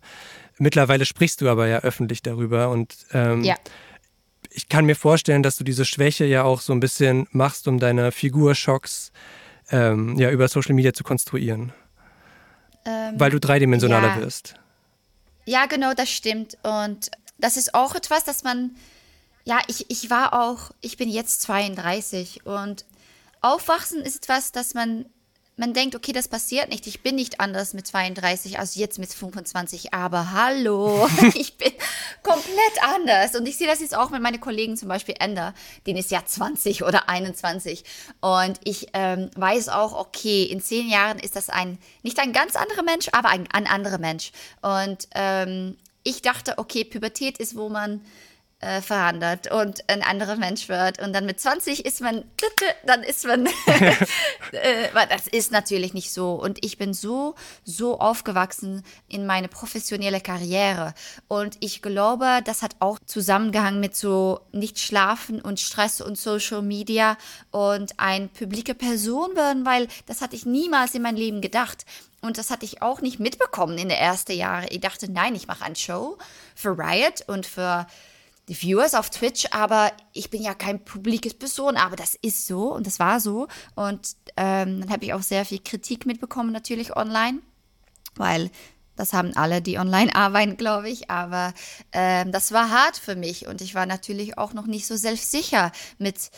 [0.58, 3.56] Mittlerweile sprichst du aber ja öffentlich darüber und ähm, ja.
[4.50, 7.80] ich kann mir vorstellen, dass du diese Schwäche ja auch so ein bisschen machst, um
[7.80, 9.10] deine Figurschocks
[9.72, 11.72] ähm, ja über Social Media zu konstruieren,
[12.84, 14.20] Ähm, weil du dreidimensionaler ja.
[14.20, 14.54] wirst.
[15.44, 16.56] Ja, genau, das stimmt.
[16.62, 17.10] Und
[17.42, 18.74] das ist auch etwas, dass man,
[19.44, 22.86] ja, ich, ich war auch, ich bin jetzt 32 und
[23.40, 25.06] Aufwachsen ist etwas, dass man
[25.56, 26.86] man denkt, okay, das passiert nicht.
[26.86, 29.92] Ich bin nicht anders mit 32 als jetzt mit 25.
[29.92, 31.72] Aber hallo, ich bin
[32.22, 33.36] komplett anders.
[33.36, 35.54] Und ich sehe das jetzt auch mit meinen Kollegen, zum Beispiel Ender,
[35.86, 37.84] den ist ja 20 oder 21.
[38.20, 42.56] Und ich ähm, weiß auch, okay, in zehn Jahren ist das ein, nicht ein ganz
[42.56, 44.32] anderer Mensch, aber ein, ein anderer Mensch.
[44.62, 48.00] Und ähm, ich dachte, okay, Pubertät ist, wo man
[48.62, 51.02] äh, verhandelt und ein anderer Mensch wird.
[51.02, 52.24] Und dann mit 20 ist man,
[52.86, 53.46] dann ist man,
[54.52, 56.34] äh, das ist natürlich nicht so.
[56.34, 60.94] Und ich bin so, so aufgewachsen in meine professionelle Karriere.
[61.26, 66.62] Und ich glaube, das hat auch zusammengehangen mit so nicht schlafen und Stress und Social
[66.62, 67.18] Media
[67.50, 71.84] und ein publike Person werden, weil das hatte ich niemals in meinem Leben gedacht.
[72.20, 74.66] Und das hatte ich auch nicht mitbekommen in den ersten Jahren.
[74.70, 76.16] Ich dachte, nein, ich mache eine Show
[76.54, 77.88] für Riot und für
[78.48, 82.72] die Viewers auf Twitch, aber ich bin ja kein publikes Person, aber das ist so
[82.72, 83.46] und das war so.
[83.74, 87.40] Und ähm, dann habe ich auch sehr viel Kritik mitbekommen, natürlich online,
[88.16, 88.50] weil
[88.96, 91.10] das haben alle, die online arbeiten, glaube ich.
[91.10, 91.54] Aber
[91.92, 95.72] ähm, das war hart für mich und ich war natürlich auch noch nicht so selbstsicher
[95.98, 96.30] mit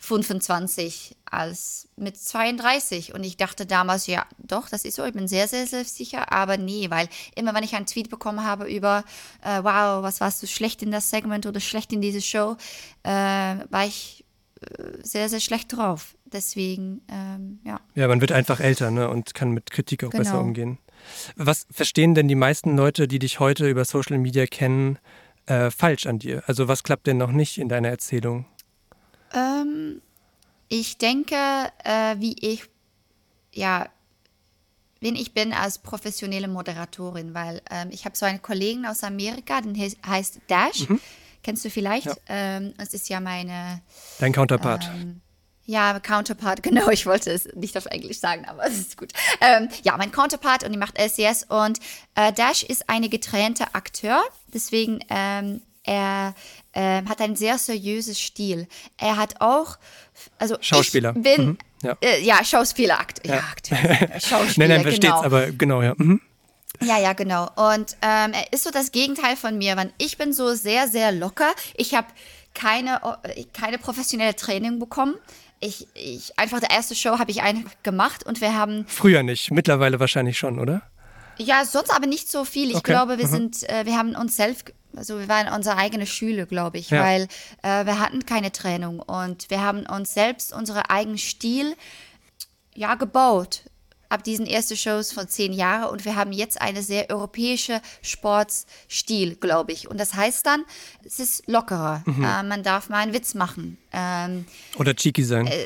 [0.00, 3.14] 25 als mit 32.
[3.14, 6.56] Und ich dachte damals, ja, doch, das ist so, ich bin sehr, sehr selbstsicher, aber
[6.56, 9.04] nee, weil immer wenn ich einen Tweet bekommen habe über,
[9.44, 12.56] äh, wow, was warst du schlecht in das Segment oder schlecht in diese Show,
[13.02, 14.24] äh, war ich
[14.62, 16.16] äh, sehr, sehr schlecht drauf.
[16.24, 17.80] Deswegen, ähm, ja.
[17.94, 20.22] Ja, man wird einfach älter ne, und kann mit Kritik auch genau.
[20.22, 20.78] besser umgehen.
[21.36, 24.98] Was verstehen denn die meisten Leute, die dich heute über Social Media kennen,
[25.46, 26.42] äh, falsch an dir?
[26.46, 28.46] Also was klappt denn noch nicht in deiner Erzählung?
[29.32, 30.02] Ähm,
[30.68, 31.36] ich denke,
[31.84, 32.64] äh, wie ich,
[33.52, 33.88] ja,
[35.00, 39.60] wen ich bin als professionelle Moderatorin, weil ähm, ich habe so einen Kollegen aus Amerika,
[39.60, 40.88] den heißt Dash.
[40.88, 41.00] Mhm.
[41.42, 42.06] Kennst du vielleicht?
[42.06, 42.14] Ja.
[42.28, 43.80] Ähm, das ist ja meine.
[44.18, 44.90] Dein Counterpart.
[44.94, 45.22] Ähm,
[45.64, 46.88] ja, Counterpart, genau.
[46.90, 49.12] Ich wollte es nicht auf Englisch sagen, aber es ist gut.
[49.40, 51.78] Ähm, ja, mein Counterpart und die macht LCS und
[52.14, 54.22] äh, Dash ist eine getrennte Akteur.
[54.52, 56.34] Deswegen ähm, er
[56.80, 58.66] äh, hat einen sehr seriösen Stil.
[58.96, 59.78] Er hat auch,
[60.38, 61.14] also Schauspieler.
[61.16, 61.58] Ich bin, mhm.
[61.82, 61.96] ja.
[62.00, 63.36] Äh, ja, Schauspieler, Akt, ja.
[63.36, 63.78] ja Akteur,
[64.20, 65.22] Schauspieler, nein, nein, versteht's, genau.
[65.22, 65.94] aber genau, ja.
[65.96, 66.20] Mhm.
[66.82, 67.44] Ja, ja, genau.
[67.56, 71.12] Und ähm, er ist so das Gegenteil von mir, weil ich bin so sehr, sehr
[71.12, 71.52] locker.
[71.76, 72.06] Ich habe
[72.54, 73.00] keine,
[73.52, 75.16] keine professionelle Training bekommen.
[75.60, 78.86] Ich, ich, einfach der erste Show habe ich einfach gemacht und wir haben.
[78.88, 80.82] Früher nicht, mittlerweile wahrscheinlich schon, oder?
[81.36, 82.70] Ja, sonst aber nicht so viel.
[82.70, 82.92] Ich okay.
[82.92, 83.30] glaube, wir mhm.
[83.30, 87.02] sind, äh, wir haben uns selbst also wir waren unsere eigene Schüler, glaube ich, ja.
[87.02, 87.22] weil
[87.62, 91.76] äh, wir hatten keine Trennung und wir haben uns selbst unseren eigenen Stil
[92.74, 93.62] ja gebaut
[94.10, 99.36] ab diesen ersten Shows von zehn Jahren und wir haben jetzt eine sehr europäische Sportstil,
[99.36, 99.88] glaube ich.
[99.88, 100.64] Und das heißt dann,
[101.04, 102.02] es ist lockerer.
[102.04, 102.24] Mhm.
[102.24, 103.78] Äh, man darf mal einen Witz machen.
[103.92, 105.46] Ähm, Oder cheeky sein.
[105.46, 105.64] Äh,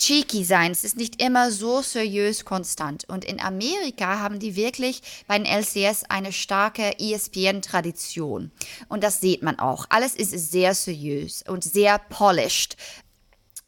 [0.00, 0.72] cheeky sein.
[0.72, 3.04] Es ist nicht immer so seriös konstant.
[3.08, 8.50] Und in Amerika haben die wirklich bei den LCS eine starke ESPN-Tradition.
[8.88, 9.86] Und das sieht man auch.
[9.90, 12.76] Alles ist sehr seriös und sehr polished.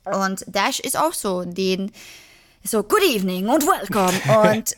[0.05, 1.93] Und Dash ist auch so, den
[2.65, 4.77] so good evening und welcome und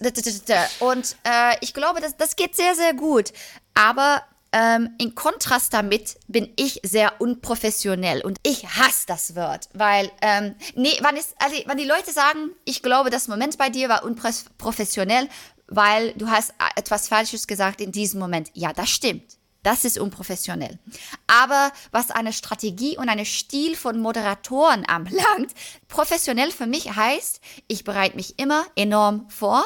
[0.80, 3.32] und äh, ich glaube, das, das geht sehr sehr gut.
[3.74, 4.22] Aber
[4.54, 10.54] ähm, in Kontrast damit bin ich sehr unprofessionell und ich hasse das Wort, weil, ähm,
[10.76, 14.04] nee, wann, ist, also, wann die Leute sagen, ich glaube, das Moment bei dir war
[14.04, 15.28] unprofessionell,
[15.66, 18.52] weil du hast äh, etwas Falsches gesagt in diesem Moment.
[18.54, 19.24] Ja, das stimmt.
[19.64, 20.78] Das ist unprofessionell.
[21.26, 25.52] Aber was eine Strategie und einen Stil von Moderatoren anbelangt,
[25.88, 29.64] professionell für mich heißt, ich bereite mich immer enorm vor.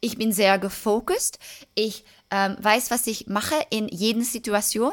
[0.00, 1.38] Ich bin sehr gefokust.
[1.74, 4.92] Ich ähm, weiß, was ich mache in jeder Situation.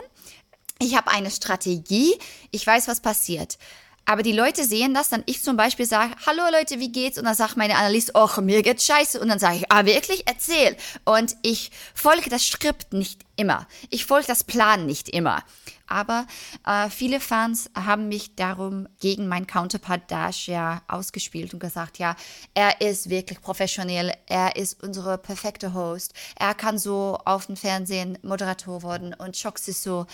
[0.77, 2.13] Ich habe eine Strategie.
[2.51, 3.57] Ich weiß, was passiert.
[4.05, 7.17] Aber die Leute sehen das, dann ich zum Beispiel sage, hallo Leute, wie geht's?
[7.17, 9.19] Und dann sagt meine Analyst, oh, mir geht's scheiße.
[9.19, 10.23] Und dann sage ich, ah, wirklich?
[10.27, 10.75] Erzähl.
[11.05, 13.67] Und ich folge das Skript nicht immer.
[13.89, 15.43] Ich folge das Plan nicht immer.
[15.91, 16.25] Aber
[16.65, 22.15] äh, viele Fans haben mich darum gegen meinen Counterpart Dash ja ausgespielt und gesagt, ja,
[22.53, 28.17] er ist wirklich professionell, er ist unsere perfekte Host, er kann so auf dem Fernsehen
[28.21, 30.05] Moderator werden und Shox ist so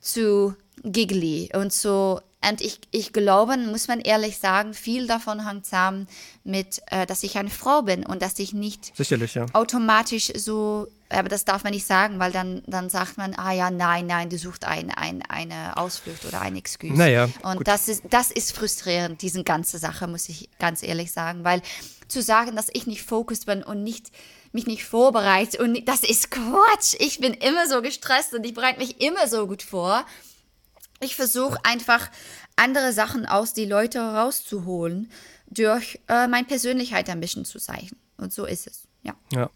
[0.00, 5.64] zu giggly und so und ich, ich glaube, muss man ehrlich sagen, viel davon hängt
[5.64, 6.06] zusammen
[6.44, 8.92] mit, äh, dass ich eine Frau bin und dass ich nicht
[9.34, 9.46] ja.
[9.52, 13.70] automatisch so, aber das darf man nicht sagen, weil dann, dann sagt man, ah ja,
[13.70, 16.94] nein, nein, du suchst ein, ein, eine Ausflucht oder eine Excuse.
[16.94, 21.42] Naja, und das ist, das ist frustrierend, diese ganze Sache, muss ich ganz ehrlich sagen,
[21.42, 21.62] weil
[22.06, 24.12] zu sagen, dass ich nicht fokussiert bin und nicht
[24.52, 26.94] mich nicht vorbereite und das ist Quatsch.
[26.98, 30.06] Ich bin immer so gestresst und ich bereite mich immer so gut vor
[31.00, 32.10] ich versuche einfach
[32.56, 35.10] andere Sachen aus die Leute rauszuholen,
[35.48, 37.96] durch äh, meine Persönlichkeit ein bisschen zu zeigen.
[38.16, 39.14] Und so ist es, ja.
[39.32, 39.50] Ja.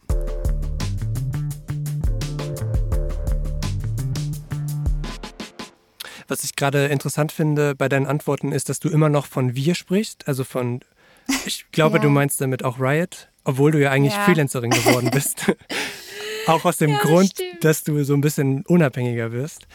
[6.29, 9.75] Was ich gerade interessant finde bei deinen Antworten ist, dass du immer noch von wir
[9.75, 10.81] sprichst, also von,
[11.45, 12.03] ich glaube, Ja.
[12.05, 14.25] du meinst damit auch Riot, obwohl du ja eigentlich Ja.
[14.25, 15.53] Freelancerin geworden bist.
[16.47, 17.65] auch aus dem Grund, stimmt.
[17.65, 19.67] dass du so ein bisschen unabhängiger wirst.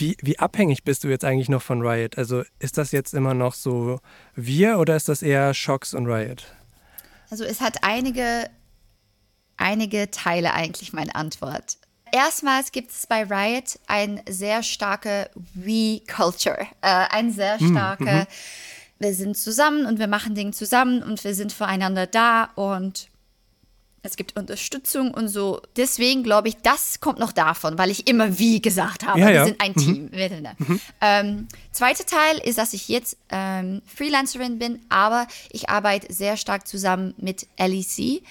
[0.00, 2.16] Wie, wie abhängig bist du jetzt eigentlich noch von Riot?
[2.16, 4.00] Also ist das jetzt immer noch so
[4.34, 6.46] wir oder ist das eher Shocks und Riot?
[7.28, 8.48] Also es hat einige,
[9.58, 11.76] einige Teile eigentlich meine Antwort.
[12.12, 18.26] Erstmals gibt es bei Riot ein sehr starke We-Culture, äh, ein sehr starke,
[18.98, 23.09] wir sind zusammen und wir machen Dinge zusammen und wir sind füreinander da und
[24.02, 25.60] es gibt Unterstützung und so.
[25.76, 29.20] Deswegen glaube ich, das kommt noch davon, weil ich immer wie gesagt habe.
[29.20, 29.44] Ja, wir ja.
[29.44, 30.10] sind ein Team.
[30.10, 30.54] miteinander.
[31.00, 36.66] Ähm, zweiter Teil ist, dass ich jetzt ähm, Freelancerin bin, aber ich arbeite sehr stark
[36.66, 38.22] zusammen mit LEC,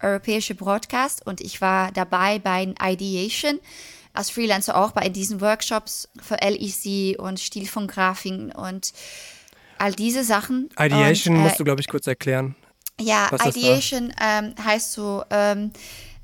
[0.00, 3.58] Europäische Broadcast, und ich war dabei bei Ideation
[4.14, 8.92] als Freelancer auch bei diesen Workshops für LEC und Stil von Grafiken und
[9.76, 10.70] all diese Sachen.
[10.78, 12.54] Ideation und, äh, musst du, glaube ich, kurz erklären.
[13.00, 13.56] Ja, Was.
[13.56, 15.70] Ideation ähm, heißt so, ähm,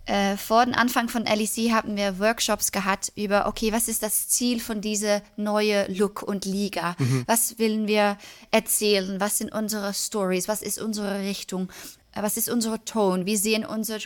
[0.06, 4.28] äh, vor dem Anfang von LEC haben wir Workshops gehabt über, okay, was ist das
[4.28, 6.96] Ziel von dieser neue Look und Liga?
[6.98, 7.24] Mhm.
[7.26, 8.16] Was wollen wir
[8.50, 9.20] erzählen?
[9.20, 10.48] Was sind unsere Stories?
[10.48, 11.70] Was ist unsere Richtung?
[12.12, 13.24] Äh, Was ist unser Ton?
[13.26, 14.00] Wie sehen unsere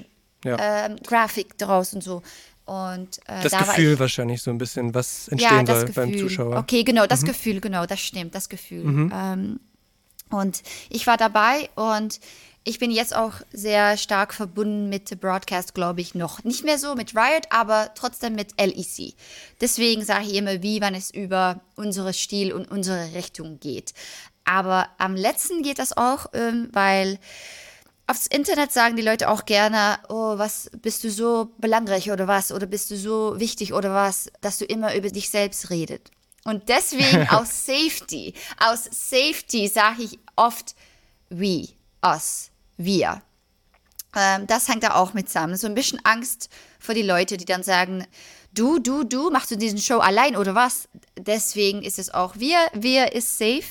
[0.45, 0.57] Ja.
[0.87, 2.23] ähm, Grafik draus und so?
[2.67, 5.93] Und äh, Das da Gefühl ich, wahrscheinlich so ein bisschen, was ja, entstehen das soll
[5.93, 6.29] beim Gefühl.
[6.29, 6.57] Zuschauer.
[6.59, 7.09] Okay, genau, Mhm.
[7.09, 9.11] das Gefühl, genau, das stimmt, das Gefühl.
[9.13, 9.61] Ähm,
[10.31, 12.21] und ich war dabei und
[12.65, 16.43] ich bin jetzt auch sehr stark verbunden mit Broadcast, glaube ich, noch.
[16.45, 19.15] Nicht mehr so mit Riot, aber trotzdem mit LEC.
[19.61, 23.93] Deswegen sage ich immer, wie, wann es über unsere Stil und unsere Richtung geht.
[24.45, 27.19] Aber am letzten geht das auch, ähm, weil
[28.07, 32.51] aufs Internet sagen die Leute auch gerne, oh, was bist du so belangreich oder was?
[32.51, 36.11] Oder bist du so wichtig oder was, dass du immer über dich selbst redet.
[36.45, 40.75] Und deswegen aus Safety, aus Safety sage ich oft
[41.31, 41.69] we,
[42.05, 43.23] us, wir.
[44.17, 45.57] Ähm, das hängt da auch mit zusammen.
[45.57, 48.07] So ein bisschen Angst vor die Leute, die dann sagen,
[48.53, 50.89] du, du, du, machst du diesen Show allein oder was?
[51.19, 53.65] Deswegen ist es auch wir, wir ist safe.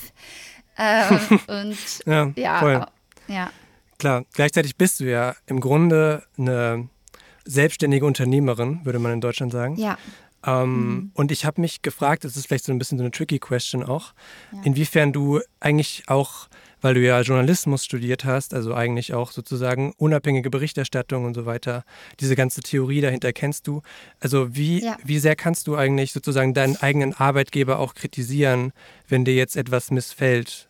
[0.76, 2.86] Ähm, und Ja, ja, voll.
[3.28, 3.50] ja.
[3.98, 6.88] Klar, gleichzeitig bist du ja im Grunde eine
[7.44, 9.76] selbstständige Unternehmerin, würde man in Deutschland sagen.
[9.76, 9.96] Ja.
[10.46, 13.38] Ähm, Und ich habe mich gefragt, das ist vielleicht so ein bisschen so eine tricky
[13.38, 14.12] question auch,
[14.62, 16.48] inwiefern du eigentlich auch,
[16.84, 21.82] weil du ja Journalismus studiert hast, also eigentlich auch sozusagen unabhängige Berichterstattung und so weiter,
[22.20, 23.80] diese ganze Theorie dahinter kennst du.
[24.20, 24.98] Also wie, Ja.
[25.02, 28.74] wie sehr kannst du eigentlich sozusagen deinen eigenen Arbeitgeber auch kritisieren,
[29.08, 30.68] wenn dir jetzt etwas missfällt?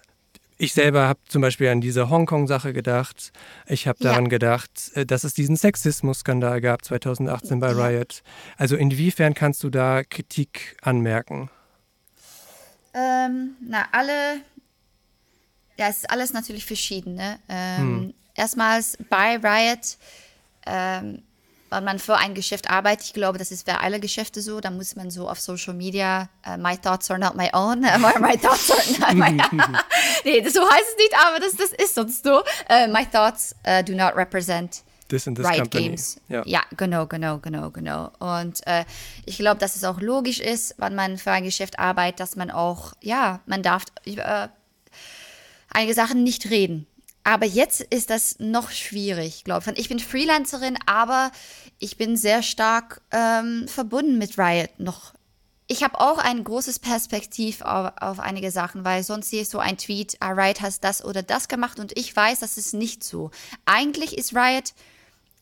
[0.56, 3.32] Ich selber habe zum Beispiel an diese Hongkong-Sache gedacht.
[3.66, 4.10] Ich habe Ja.
[4.10, 7.86] daran gedacht, äh, dass es diesen Sexismus-Skandal gab 2018 bei Ja.
[7.88, 8.22] Riot.
[8.56, 11.50] Also inwiefern kannst du da Kritik anmerken?
[12.94, 14.42] Ähm, na, alle,
[15.76, 17.14] ja, es ist alles natürlich verschieden.
[17.14, 17.38] Ne?
[17.48, 18.14] Ähm, Hm.
[18.36, 19.96] Erstmals bei Riot,
[20.66, 21.22] ähm,
[21.70, 24.70] wenn man für ein Geschäft arbeitet, ich glaube, das ist bei alle Geschäfte so, da
[24.70, 28.36] muss man so auf Social Media, äh, my thoughts are not my own, äh, my,
[28.36, 29.30] thoughts are not my
[30.24, 32.42] Nee, das, so heißt es nicht, aber das, das ist sonst so.
[32.68, 35.88] Äh, my thoughts äh, do not represent This and this Riot company.
[35.88, 36.20] Games.
[36.28, 36.42] Ja.
[36.46, 36.62] Ja.
[36.76, 38.10] genau, genau, genau, genau.
[38.18, 38.84] Und äh,
[39.26, 42.50] ich glaube, dass es auch logisch ist, wenn man für ein Geschäft arbeitet, dass man
[42.50, 44.50] auch, ja, man darf über
[45.74, 46.86] einige Sachen nicht reden.
[47.24, 49.78] Aber jetzt ist das noch schwierig, glaube ich.
[49.78, 51.32] Ich bin Freelancerin, aber
[51.78, 55.14] ich bin sehr stark ähm, verbunden mit Riot noch.
[55.66, 59.58] Ich habe auch ein großes Perspektiv auf, auf einige Sachen, weil sonst sehe ich so
[59.58, 63.02] ein Tweet, ah, Riot hat das oder das gemacht und ich weiß, das ist nicht
[63.02, 63.30] so.
[63.64, 64.74] Eigentlich ist Riot,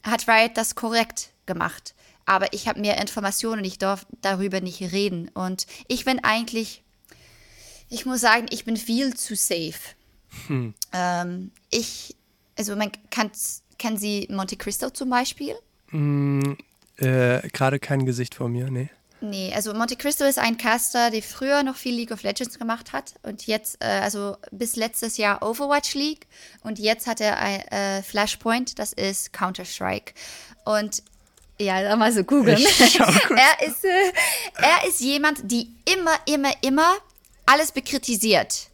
[0.04, 1.94] hat Riot das korrekt gemacht.
[2.24, 5.28] Aber ich habe mehr Informationen, ich darf darüber nicht reden.
[5.34, 6.82] Und ich bin eigentlich,
[7.88, 9.80] ich muss sagen, ich bin viel zu safe.
[10.92, 12.16] Ähm, ich,
[12.58, 13.30] also man kann,
[13.78, 15.54] kennen Sie Monte Cristo zum Beispiel?
[16.96, 18.90] Äh, Gerade kein Gesicht vor mir, nee.
[19.22, 22.92] Nee, also Monte Cristo ist ein Caster, der früher noch viel League of Legends gemacht
[22.92, 26.26] hat und jetzt, äh, also bis letztes Jahr Overwatch League
[26.64, 30.14] und jetzt hat er ein äh, Flashpoint, das ist Counter-Strike.
[30.64, 31.04] Und
[31.60, 32.58] ja, da mal so googeln.
[32.58, 34.12] er, ist, äh,
[34.56, 36.92] er ist jemand, die immer, immer, immer
[37.46, 38.70] alles bekritisiert.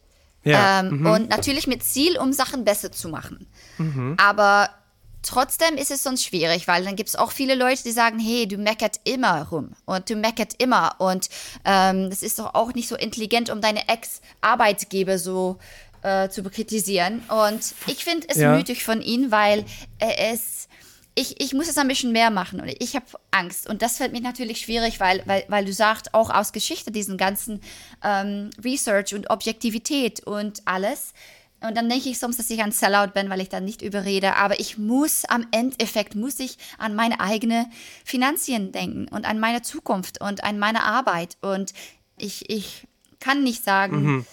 [0.48, 0.80] Ja.
[0.80, 3.46] Ähm, Und natürlich mit Ziel, um Sachen besser zu machen.
[4.18, 4.70] Aber
[5.22, 8.46] trotzdem ist es sonst schwierig, weil dann gibt es auch viele Leute, die sagen, hey,
[8.48, 11.28] du meckert immer rum und du meckert immer und
[11.64, 15.58] ähm, das ist doch auch nicht so intelligent, um deine Ex-Arbeitgeber so
[16.02, 17.22] äh, zu kritisieren.
[17.28, 18.52] Und ich finde es Ja.
[18.54, 19.64] mütig von ihm, weil
[19.98, 20.68] äh, es,
[21.18, 23.68] ich, ich muss es ein bisschen mehr machen und ich habe Angst.
[23.68, 27.16] Und das fällt mir natürlich schwierig, weil, weil, weil du sagst, auch aus Geschichte, diesen
[27.18, 27.60] ganzen
[28.04, 31.12] ähm, Research und Objektivität und alles.
[31.60, 34.36] Und dann denke ich sonst, dass ich ein Sellout bin, weil ich dann nicht überrede.
[34.36, 37.66] Aber ich muss am Endeffekt, muss ich an meine eigene
[38.04, 41.36] Finanzien denken und an meine Zukunft und an meine Arbeit.
[41.40, 41.72] Und
[42.16, 42.86] ich, ich
[43.18, 44.24] kann nicht sagen,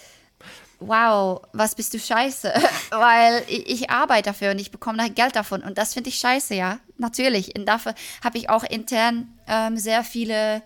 [0.88, 2.54] wow, was bist du scheiße,
[2.92, 6.18] weil ich, ich arbeite dafür und ich bekomme da Geld davon und das finde ich
[6.18, 7.58] scheiße, ja, natürlich.
[7.58, 10.64] Und dafür habe ich auch intern ähm, sehr viele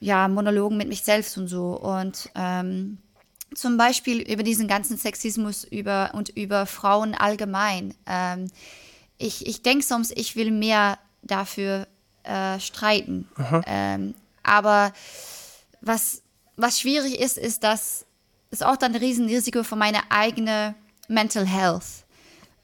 [0.00, 2.98] ja, Monologen mit mich selbst und so und ähm,
[3.54, 7.94] zum Beispiel über diesen ganzen Sexismus über, und über Frauen allgemein.
[8.06, 8.50] Ähm,
[9.18, 11.86] ich ich denke sonst, ich will mehr dafür
[12.22, 13.28] äh, streiten.
[13.66, 14.92] Ähm, aber
[15.80, 16.22] was,
[16.56, 18.06] was schwierig ist, ist, dass
[18.50, 20.74] es auch dann ein Riesenrisiko für meine eigene
[21.08, 21.84] Mental Health.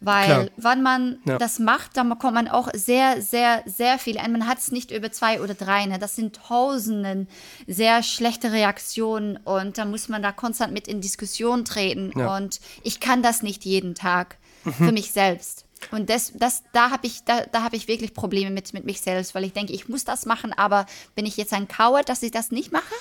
[0.01, 0.47] Weil, Klar.
[0.59, 1.39] wenn man Ja.
[1.39, 4.18] das macht, dann bekommt man auch sehr, sehr, sehr viel.
[4.18, 5.87] Und man hat es nicht über zwei oder drei.
[5.87, 5.99] Ne?
[5.99, 7.28] Das sind Tausenden
[7.66, 9.39] sehr schlechte Reaktionen.
[9.39, 12.12] Und da muss man da konstant mit in Diskussion treten.
[12.16, 12.37] Ja.
[12.37, 14.37] Und ich kann das nicht jeden Tag
[14.76, 15.64] für mich selbst.
[15.93, 19.01] Und das, das, da habe ich, da, da hab ich wirklich Probleme mit, mit mich
[19.01, 22.22] selbst, weil ich denke, ich muss das machen, aber bin ich jetzt ein Coward, dass
[22.22, 22.95] ich das nicht mache?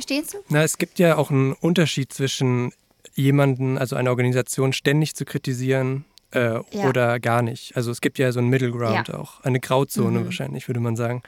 [0.00, 0.38] Verstehst du?
[0.48, 2.72] Na, es gibt ja auch einen Unterschied zwischen
[3.14, 6.88] jemanden, also eine Organisation ständig zu kritisieren äh, Ja.
[6.88, 7.76] oder gar nicht.
[7.76, 9.14] Also es gibt ja so einen Middle Ground Ja.
[9.14, 11.22] auch, eine Grauzone wahrscheinlich, würde man sagen.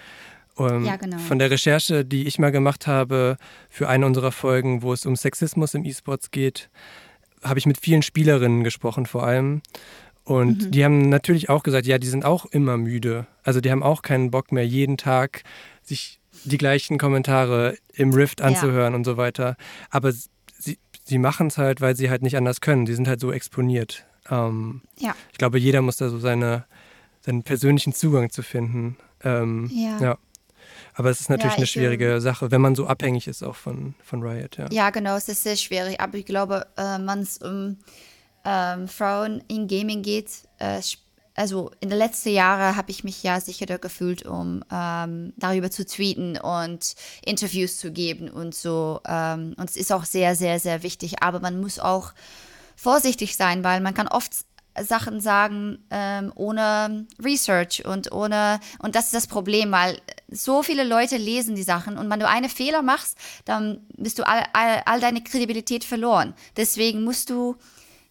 [0.59, 1.19] Ähm, Ja, genau.
[1.19, 3.37] Von der Recherche, die ich mal gemacht habe
[3.69, 6.71] für eine unserer Folgen, wo es um Sexismus im E-Sports geht,
[7.43, 9.61] habe ich mit vielen Spielerinnen gesprochen vor allem.
[10.25, 10.71] Und Mhm.
[10.71, 13.27] die haben natürlich auch gesagt, ja, die sind auch immer müde.
[13.43, 15.43] Also die haben auch keinen Bock mehr, jeden Tag
[15.83, 19.57] sich die gleichen Kommentare im Rift anzuhören und so weiter.
[19.91, 22.87] Aber sie, sie machen es halt, weil sie halt nicht anders können.
[22.87, 24.05] Sie sind halt so exponiert.
[24.31, 25.15] Ähm, Ja.
[25.33, 26.65] ich glaube, jeder muss da so seine,
[27.21, 28.97] seinen persönlichen Zugang zu finden.
[29.25, 30.19] Ähm, Ja.
[30.95, 33.95] Aber es ist natürlich Ja, eine schwierige Sache, wenn man so abhängig ist auch von,
[34.03, 34.69] von Riot, ja.
[34.71, 37.79] Ja, genau, es ist sehr schwierig, aber ich glaube, äh, wenn es um
[38.45, 40.29] ähm, Frauen in Gaming geht,
[40.59, 40.81] äh,
[41.35, 45.87] also in den letzten Jahren habe ich mich ja sicherer gefühlt, um ähm, darüber zu
[45.87, 49.01] tweeten und Interviews zu geben und so.
[49.07, 52.13] Ähm, und es ist auch sehr, sehr, sehr wichtig, aber man muss auch
[52.77, 54.33] vorsichtig sein, weil man kann oft
[54.81, 60.85] Sachen sagen ähm, ohne Research und ohne und das ist das Problem, weil so viele
[60.85, 64.83] Leute lesen die Sachen und wenn du einen Fehler machst, dann bist du all, all,
[64.87, 66.33] all deine Kredibilität verloren.
[66.57, 67.57] Deswegen musst du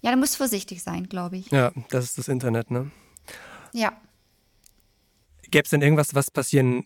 [0.01, 1.51] ja, du musst vorsichtig sein, glaube ich.
[1.51, 2.89] Ja, das ist das Internet, ne?
[3.73, 3.93] Ja.
[5.49, 6.85] Gäbe es denn irgendwas, was passieren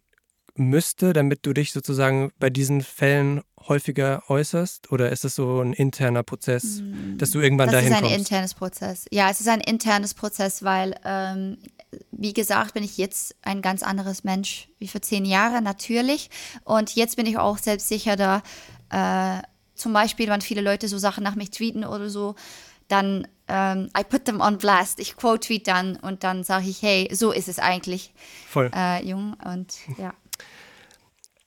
[0.56, 4.92] müsste, damit du dich sozusagen bei diesen Fällen häufiger äußerst?
[4.92, 6.82] Oder ist es so ein interner Prozess,
[7.18, 8.18] dass du irgendwann Das dahin ist ein kommst?
[8.18, 9.06] internes Prozess.
[9.12, 11.58] Ja, es ist ein internes Prozess, weil, ähm,
[12.12, 16.30] wie gesagt, bin ich jetzt ein ganz anderes Mensch wie vor zehn Jahren, natürlich.
[16.64, 18.42] Und jetzt bin ich auch selbstsicher da.
[18.90, 19.42] Äh,
[19.76, 22.36] zum Beispiel, wenn viele Leute so Sachen nach mich tweeten oder so,
[22.88, 25.00] dann ähm, I put them on blast.
[25.00, 28.14] Ich quote-tweet dann und dann sage ich, hey, so ist es eigentlich,
[28.48, 28.72] Voll.
[28.74, 29.36] äh, Jung.
[29.44, 30.14] Und ja.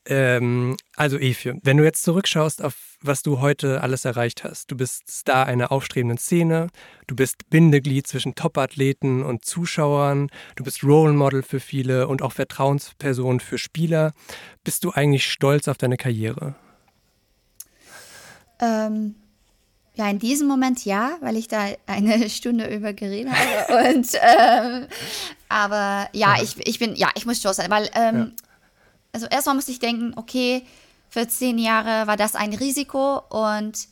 [0.06, 4.76] Ähm, also Efe, wenn du jetzt zurückschaust auf was du heute alles erreicht hast, du
[4.76, 6.68] bist Star einer aufstrebenden Szene,
[7.06, 12.32] du bist Bindeglied zwischen Top-Athleten und Zuschauern, du bist Role Model für viele und auch
[12.32, 14.12] Vertrauensperson für Spieler.
[14.64, 16.56] Bist du eigentlich stolz auf deine Karriere?
[18.60, 19.14] Ähm,
[19.98, 23.94] ja, in diesem Moment ja, weil ich da eine Stunde über geredet habe.
[23.94, 24.86] Und, ähm,
[25.48, 28.32] aber ja, ich, ich bin, ja, ich muss stolz sein, weil, ähm,
[29.12, 30.64] also erstmal muss ich denken, okay,
[31.10, 33.88] für zehn Jahre war das ein Risiko und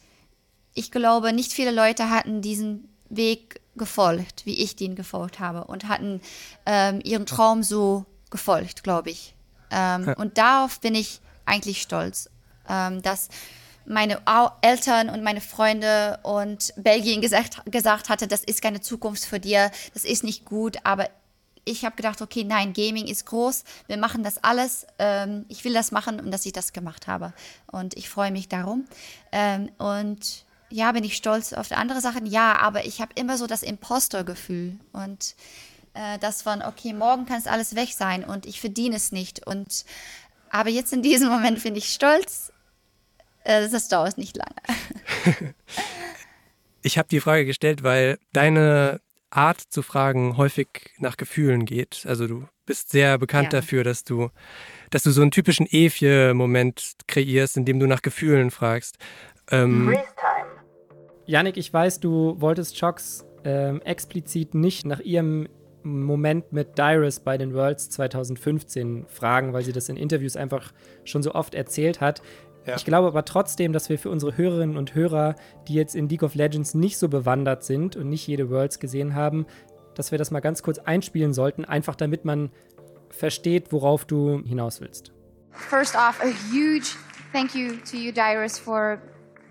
[0.75, 5.89] ich glaube, nicht viele Leute hatten diesen Weg gefolgt, wie ich den gefolgt habe und
[5.89, 6.21] hatten
[6.67, 9.35] ähm, ihren Traum so gefolgt, glaube ich.
[9.71, 12.31] Ähm, Und darauf bin ich eigentlich stolz,
[12.69, 13.29] ähm, dass
[13.87, 14.21] meine
[14.63, 19.71] Eltern und meine Freunde und Belgien gesagt, gesagt hatte, das ist keine Zukunft für dir,
[19.95, 21.09] das ist nicht gut, aber
[21.65, 25.75] ich habe gedacht, okay, nein, Gaming ist groß, wir machen das alles, ähm, ich will
[25.75, 27.33] das machen und dass ich das gemacht habe.
[27.67, 28.87] Und ich freue mich darum.
[29.33, 33.49] Ähm, und ja, bin ich stolz auf andere Sachen, ja, aber ich habe immer so
[33.49, 35.35] das Imposter-Gefühl und
[35.95, 39.47] äh, das von, okay, morgen kann es alles weg sein und ich verdiene es nicht.
[39.47, 39.85] Und
[40.51, 42.53] aber jetzt in diesem Moment bin ich stolz,
[43.47, 45.55] das dauert nicht lange.
[46.83, 50.69] Ich habe die Frage gestellt, weil deine Art zu fragen häufig
[50.99, 52.05] nach Gefühlen geht.
[52.07, 53.59] Also du bist sehr bekannt Ja.
[53.59, 54.31] dafür, dass du,
[54.91, 58.99] dass du so einen typischen Evje-Moment kreierst, in dem du nach Gefühlen fragst.
[59.51, 59.97] Ähm,
[61.27, 65.49] Yannick, ich weiß, du wolltest Chocks ähm, explizit nicht nach ihrem
[65.83, 70.73] Moment mit Dyrus bei den Worlds 2015 fragen, weil sie das in Interviews einfach
[71.05, 72.23] schon so oft erzählt hat.
[72.67, 72.75] Ja.
[72.77, 75.37] Ich glaube aber trotzdem, dass wir für unsere Hörerinnen und Hörer,
[75.69, 79.15] die jetzt in League of Legends nicht so bewandert sind und nicht jede Worlds gesehen
[79.15, 79.47] haben,
[79.95, 82.51] dass wir das mal ganz kurz einspielen sollten, einfach damit man
[83.11, 85.13] versteht, worauf du hinaus willst.
[85.53, 86.97] First off, a huge
[87.33, 89.01] thank you to you, Dyrus, for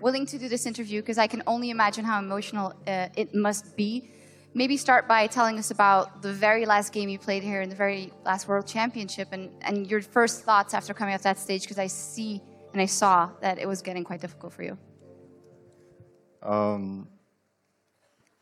[0.00, 3.76] willing to do this interview because I can only imagine how emotional uh, it must
[3.76, 4.10] be.
[4.54, 7.76] Maybe start by telling us about the very last game you played here in the
[7.76, 11.78] very last World Championship and, and your first thoughts after coming off that stage because
[11.78, 12.40] I see
[12.76, 14.76] and I saw that it was getting quite difficult for you.
[16.42, 17.08] Um,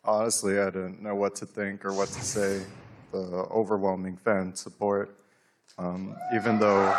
[0.02, 2.64] honestly, I didn't know what to think or what to say.
[3.12, 5.16] The overwhelming fan support,
[5.78, 6.92] um, even though.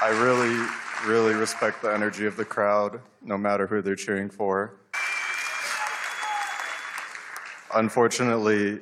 [0.00, 0.66] I really,
[1.06, 4.80] really respect the energy of the crowd, no matter who they're cheering for.
[7.74, 8.80] Unfortunately,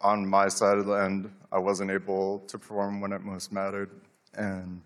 [0.00, 3.90] on my side of the end, I wasn't able to perform when it most mattered.
[4.34, 4.82] And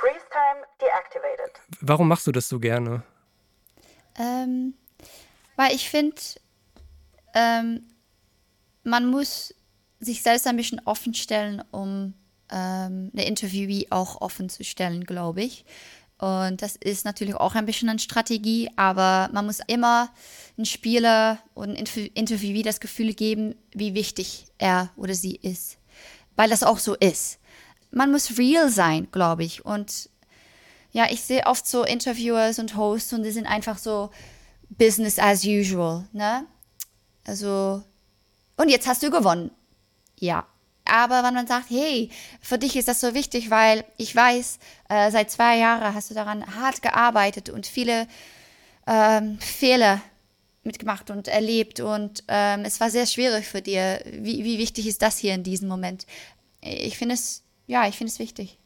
[0.00, 1.60] Freeze time deactivated.
[1.80, 3.02] Warum machst du das so gerne?
[4.18, 4.74] Ähm,
[5.56, 6.20] weil ich finde,
[7.34, 7.86] ähm,
[8.82, 9.54] man muss
[10.00, 12.14] sich selbst ein bisschen offen stellen, um
[12.50, 15.64] ähm, eine Interviewee auch offen zu stellen, glaube ich.
[16.20, 20.10] Und das ist natürlich auch ein bisschen eine Strategie, aber man muss immer
[20.58, 25.78] einem Spieler und einem Interviewee das Gefühl geben, wie wichtig er oder sie ist.
[26.36, 27.38] Weil das auch so ist.
[27.90, 29.64] Man muss real sein, glaube ich.
[29.64, 30.10] Und
[30.92, 34.10] ja, ich sehe oft so Interviewers und Hosts und die sind einfach so
[34.68, 36.44] Business as usual, ne?
[37.24, 37.82] Also,
[38.56, 39.50] und jetzt hast du gewonnen.
[40.18, 40.46] Ja.
[40.90, 42.10] Aber wenn man sagt, hey,
[42.40, 46.14] für dich ist das so wichtig, weil ich weiß, äh, seit zwei Jahren hast du
[46.14, 48.06] daran hart gearbeitet und viele
[48.86, 50.00] ähm, Fehler
[50.62, 54.02] mitgemacht und erlebt und ähm, es war sehr schwierig für dir.
[54.04, 56.06] Wie, wie wichtig ist das hier in diesem Moment?
[56.60, 58.58] Ich finde es, ja, ich finde es wichtig.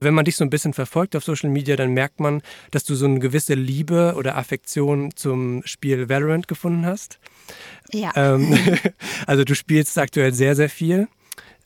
[0.00, 2.94] Wenn man dich so ein bisschen verfolgt auf Social Media, dann merkt man, dass du
[2.94, 7.18] so eine gewisse Liebe oder Affektion zum Spiel Valorant gefunden hast.
[7.92, 8.12] Ja.
[8.14, 8.58] Ähm,
[9.26, 11.08] also du spielst aktuell sehr, sehr viel.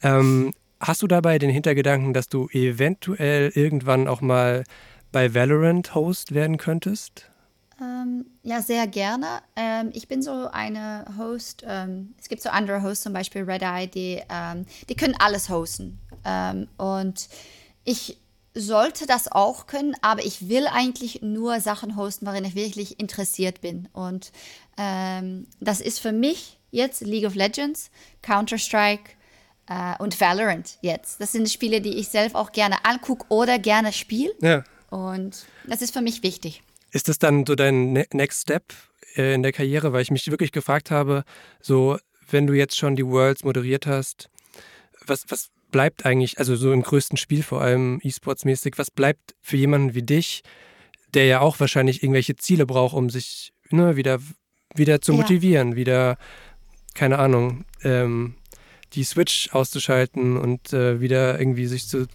[0.02, 4.64] Ähm, hast du dabei den Hintergedanken, dass du eventuell irgendwann auch mal
[5.12, 7.30] bei Valorant Host werden könntest?
[7.80, 9.40] Ähm, ja, sehr gerne.
[9.56, 11.64] Ähm, ich bin so eine Host.
[11.66, 15.48] Ähm, es gibt so andere Hosts, zum Beispiel Red Eye, die, ähm, die können alles
[15.48, 15.98] hosten.
[16.24, 17.28] Ähm, und
[17.90, 18.18] ich
[18.54, 23.60] sollte das auch können, aber ich will eigentlich nur Sachen hosten, worin ich wirklich interessiert
[23.60, 23.88] bin.
[23.92, 24.30] Und
[24.78, 27.90] ähm, das ist für mich jetzt League of Legends,
[28.22, 29.10] Counter-Strike
[29.68, 31.20] äh, und Valorant jetzt.
[31.20, 34.32] Das sind Spiele, die ich selbst auch gerne angucke oder gerne spiele.
[34.40, 34.62] Ja.
[34.90, 36.62] Und das ist für mich wichtig.
[36.92, 38.72] Ist das dann so dein ne-, Next Step
[39.16, 39.92] äh, in der Karriere?
[39.92, 41.24] Weil ich mich wirklich gefragt habe,
[41.60, 41.98] so,
[42.30, 44.28] wenn du jetzt schon die Worlds moderiert hast,
[45.06, 49.56] was, was bleibt eigentlich, also so im größten Spiel vor allem E-Sports-mäßig, was bleibt für
[49.56, 50.42] jemanden wie dich,
[51.14, 54.18] der ja auch wahrscheinlich irgendwelche Ziele braucht, um sich ne, wieder,
[54.74, 55.76] wieder zu motivieren, ja.
[55.76, 56.16] wieder,
[56.94, 58.34] keine Ahnung, ähm,
[58.92, 62.06] die Switch auszuschalten und äh, wieder irgendwie sich zu,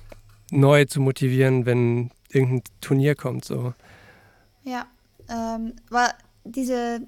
[0.52, 3.46] neu zu motivieren, wenn irgendein Turnier kommt.
[3.46, 3.74] So.
[4.64, 4.86] Ja,
[5.30, 6.10] ähm, weil
[6.44, 7.02] diese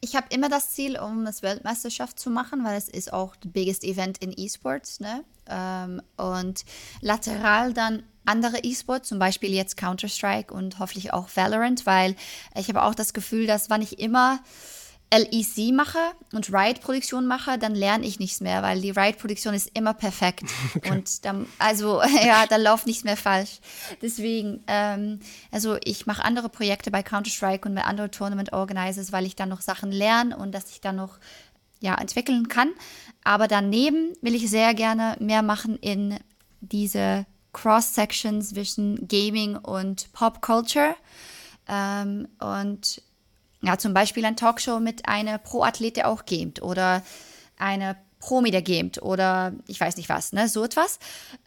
[0.00, 3.50] ich habe immer das Ziel, um das Weltmeisterschaft zu machen, weil es ist auch das
[3.50, 5.00] biggest Event in E-Sports.
[5.00, 5.24] Ne?
[5.48, 6.64] Ähm, und
[7.00, 12.16] lateral dann andere E-Sports, zum Beispiel jetzt Counter-Strike und hoffentlich auch Valorant, weil
[12.54, 14.40] ich habe auch das Gefühl, dass wann ich immer
[15.12, 15.98] LEC mache
[16.32, 20.44] und Riot-Produktion mache, dann lerne ich nichts mehr, weil die Riot-Produktion ist immer perfekt.
[20.72, 20.92] Okay.
[20.92, 23.58] Und dann, also ja, da läuft nichts mehr falsch.
[24.00, 25.18] Deswegen, ähm,
[25.50, 29.48] also ich mache andere Projekte bei Counter-Strike und bei anderen Tournament Organizers, weil ich dann
[29.48, 31.18] noch Sachen lerne und dass ich dann noch
[31.80, 32.72] ja, entwickeln kann.
[33.24, 36.18] Aber daneben will ich sehr gerne mehr machen in
[36.60, 40.94] diese Cross-Section zwischen Gaming und Pop-Culture.
[41.68, 43.02] Ähm, und
[43.62, 47.02] ja, zum Beispiel ein Talkshow mit einer Pro-Athlet, der auch gamet oder
[47.58, 50.98] eine Promi, der gamet oder ich weiß nicht was, ne, so etwas.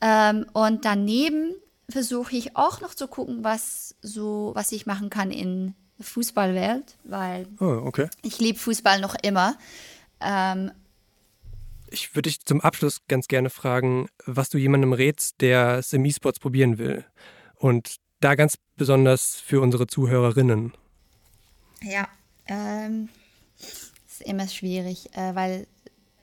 [0.01, 1.55] Ähm, und daneben
[1.89, 6.95] versuche ich auch noch zu gucken, was so, was ich machen kann in der Fußballwelt,
[7.03, 8.09] weil oh, okay.
[8.21, 9.55] ich liebe Fußball noch immer.
[10.19, 10.71] Ähm,
[11.89, 16.03] ich würde dich zum Abschluss ganz gerne fragen, was du jemandem rätst, der es im
[16.05, 17.05] E-Sports probieren will.
[17.55, 20.73] Und da ganz besonders für unsere Zuhörerinnen.
[21.83, 22.07] Ja,
[22.47, 23.09] ähm,
[24.07, 25.67] ist immer schwierig, äh, weil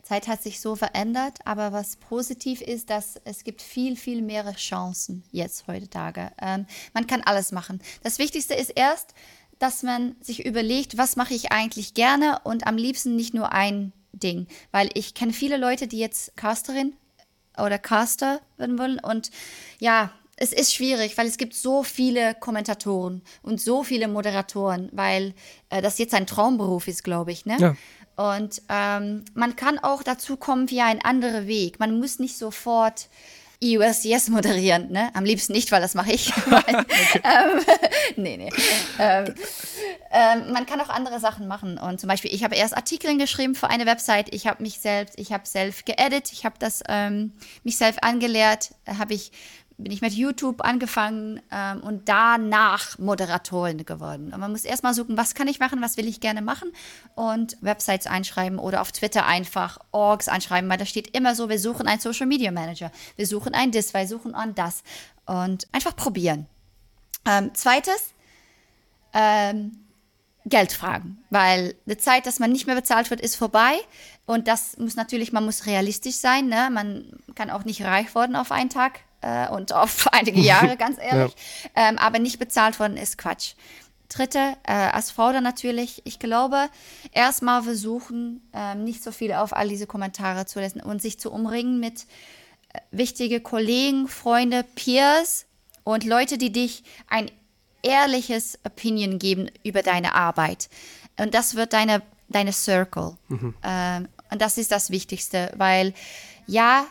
[0.02, 4.52] Zeit hat sich so verändert, aber was positiv ist, dass es gibt viel, viel mehr
[4.54, 6.32] Chancen jetzt heutzutage.
[6.40, 7.80] Ähm, man kann alles machen.
[8.02, 9.14] Das Wichtigste ist erst,
[9.60, 13.92] dass man sich überlegt, was mache ich eigentlich gerne und am liebsten nicht nur ein
[14.12, 16.94] Ding, weil ich kenne viele Leute, die jetzt Casterin
[17.56, 19.30] oder Caster werden wollen und
[19.78, 20.10] ja,
[20.40, 25.34] es ist schwierig, weil es gibt so viele Kommentatoren und so viele Moderatoren, weil
[25.68, 27.56] äh, das jetzt ein Traumberuf ist, glaube ich, ne?
[27.60, 27.76] Ja.
[28.16, 31.78] Und ähm, man kann auch dazu kommen via ein anderer Weg.
[31.78, 33.08] Man muss nicht sofort
[33.62, 35.10] EUSCS moderieren, ne?
[35.14, 36.30] Am liebsten nicht, weil das mache ich.
[36.46, 36.86] weil,
[37.22, 37.60] ähm,
[38.16, 38.50] nee, nee.
[38.98, 39.34] Ähm,
[40.10, 41.76] ähm, man kann auch andere Sachen machen.
[41.76, 44.34] Und zum Beispiel, ich habe erst Artikel geschrieben für eine Website.
[44.34, 47.32] Ich habe mich selbst, ich habe selbst geedit, ich habe das ähm,
[47.62, 49.32] mich selbst angelehrt, habe ich
[49.82, 54.32] bin ich mit YouTube angefangen ähm, und danach Moderatorin geworden.
[54.32, 56.72] Und man muss erstmal suchen, was kann ich machen, was will ich gerne machen
[57.14, 61.58] und Websites einschreiben oder auf Twitter einfach Orgs einschreiben, weil da steht immer so, wir
[61.58, 64.82] suchen einen Social Media Manager, wir suchen ein das, wir suchen an das
[65.26, 66.46] und einfach probieren.
[67.26, 68.14] Ähm, zweites,
[69.12, 69.72] ähm,
[70.46, 73.74] Geld fragen, weil die Zeit, dass man nicht mehr bezahlt wird, ist vorbei
[74.24, 76.70] und das muss natürlich, man muss realistisch sein, ne?
[76.72, 80.98] man kann auch nicht reich worden auf einen Tag, äh, und auf einige Jahre, ganz
[81.00, 81.34] ehrlich.
[81.76, 81.88] Ja.
[81.88, 83.54] Ähm, aber nicht bezahlt worden ist Quatsch.
[84.08, 86.68] Dritte, äh, als Frau dann natürlich, ich glaube,
[87.12, 91.30] erstmal versuchen, ähm, nicht so viel auf all diese Kommentare zu lassen und sich zu
[91.30, 92.06] umringen mit
[92.72, 95.46] äh, wichtige Kollegen, Freunde, Peers
[95.84, 97.30] und Leute, die dich ein
[97.82, 100.68] ehrliches Opinion geben über deine Arbeit.
[101.18, 103.16] Und das wird deine, deine Circle.
[103.28, 103.54] Mhm.
[103.62, 105.94] Ähm, und das ist das Wichtigste, weil
[106.46, 106.86] ja,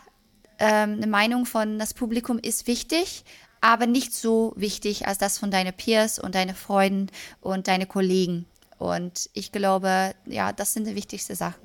[0.60, 3.24] ähm, eine Meinung von das Publikum ist wichtig,
[3.62, 7.08] aber nicht so wichtig als das von deinen Peers und deinen Freunden
[7.42, 8.46] und deine Kollegen.
[8.78, 11.62] Und ich glaube, ja, das sind die wichtigsten Sachen.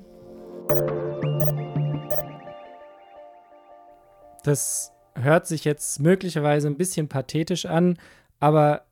[4.43, 7.97] Das hört sich jetzt möglicherweise ein bisschen pathetisch an,
[8.39, 8.85] aber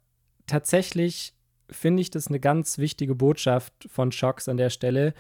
[0.48, 1.34] tatsächlich
[1.70, 5.14] finde ich das eine ganz wichtige Botschaft von Shocks an der Stelle.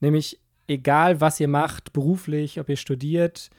[0.00, 3.50] Nämlich, egal was ihr macht, beruflich, ob ihr studiert,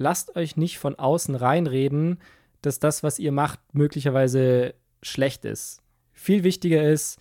[0.00, 2.18] lasst euch nicht von außen reinreden,
[2.62, 5.82] dass das, was ihr macht, möglicherweise schlecht ist.
[6.12, 7.20] Viel wichtiger ist,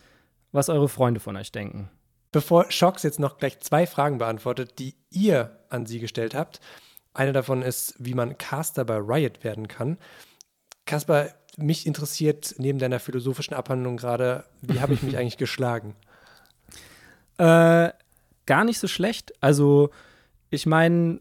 [0.52, 1.90] was eure Freunde von euch denken.
[2.32, 6.62] Bevor Shocks jetzt noch gleich zwei Fragen beantwortet, die ihr an sie gestellt habt.
[7.14, 9.98] Eine davon ist, wie man Caster bei Riot werden kann.
[10.86, 15.96] Kaspar, mich interessiert neben deiner philosophischen Abhandlung gerade, wie habe ich mich eigentlich geschlagen?
[17.38, 17.90] Äh,
[18.46, 19.34] gar nicht so schlecht.
[19.42, 19.90] Also,
[20.50, 21.20] ich meine,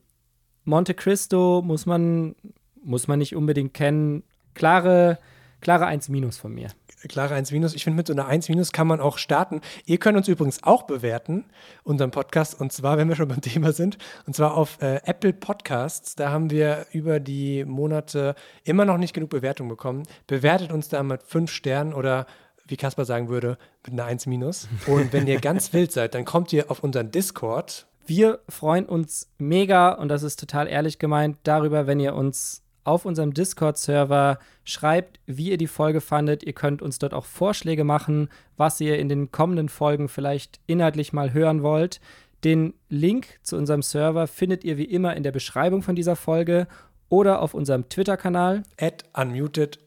[0.68, 2.36] Monte Cristo muss man,
[2.84, 4.22] muss man nicht unbedingt kennen.
[4.52, 5.18] Klare,
[5.62, 6.68] klare 1 minus von mir.
[7.08, 7.74] Klare 1 minus.
[7.74, 9.62] Ich finde, mit so einer 1 minus kann man auch starten.
[9.86, 11.46] Ihr könnt uns übrigens auch bewerten,
[11.84, 13.96] unseren Podcast, und zwar, wenn wir schon beim Thema sind,
[14.26, 16.16] und zwar auf äh, Apple Podcasts.
[16.16, 20.02] Da haben wir über die Monate immer noch nicht genug Bewertung bekommen.
[20.26, 22.26] Bewertet uns da mit 5 Sternen oder
[22.66, 23.56] wie Kaspar sagen würde,
[23.86, 24.68] mit einer 1 minus.
[24.86, 27.87] Und wenn ihr ganz wild seid, dann kommt ihr auf unseren Discord.
[28.08, 33.04] Wir freuen uns mega, und das ist total ehrlich gemeint, darüber, wenn ihr uns auf
[33.04, 36.42] unserem Discord-Server schreibt, wie ihr die Folge fandet.
[36.42, 41.12] Ihr könnt uns dort auch Vorschläge machen, was ihr in den kommenden Folgen vielleicht inhaltlich
[41.12, 42.00] mal hören wollt.
[42.44, 46.66] Den Link zu unserem Server findet ihr wie immer in der Beschreibung von dieser Folge
[47.10, 48.62] oder auf unserem Twitter-Kanal.
[48.80, 49.80] At unmuted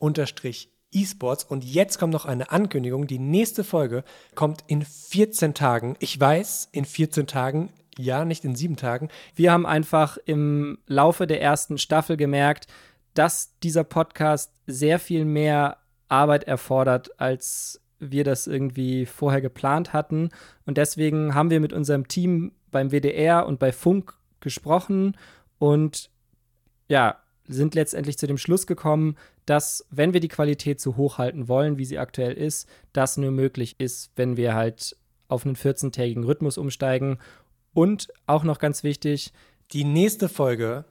[0.93, 1.43] esports.
[1.43, 3.07] Und jetzt kommt noch eine Ankündigung.
[3.07, 4.03] Die nächste Folge
[4.35, 5.95] kommt in 14 Tagen.
[5.97, 9.09] Ich weiß, in 14 Tagen ja, nicht in sieben Tagen.
[9.35, 12.67] Wir haben einfach im Laufe der ersten Staffel gemerkt,
[13.13, 15.77] dass dieser Podcast sehr viel mehr
[16.07, 20.29] Arbeit erfordert, als wir das irgendwie vorher geplant hatten.
[20.65, 25.17] Und deswegen haben wir mit unserem Team beim WDR und bei Funk gesprochen
[25.59, 26.09] und
[26.87, 27.17] ja,
[27.47, 29.15] sind letztendlich zu dem Schluss gekommen,
[29.45, 33.31] dass, wenn wir die Qualität so hoch halten wollen, wie sie aktuell ist, das nur
[33.31, 34.95] möglich ist, wenn wir halt
[35.27, 37.17] auf einen 14-tägigen Rhythmus umsteigen
[37.73, 39.33] und auch noch ganz wichtig,
[39.71, 40.85] die nächste Folge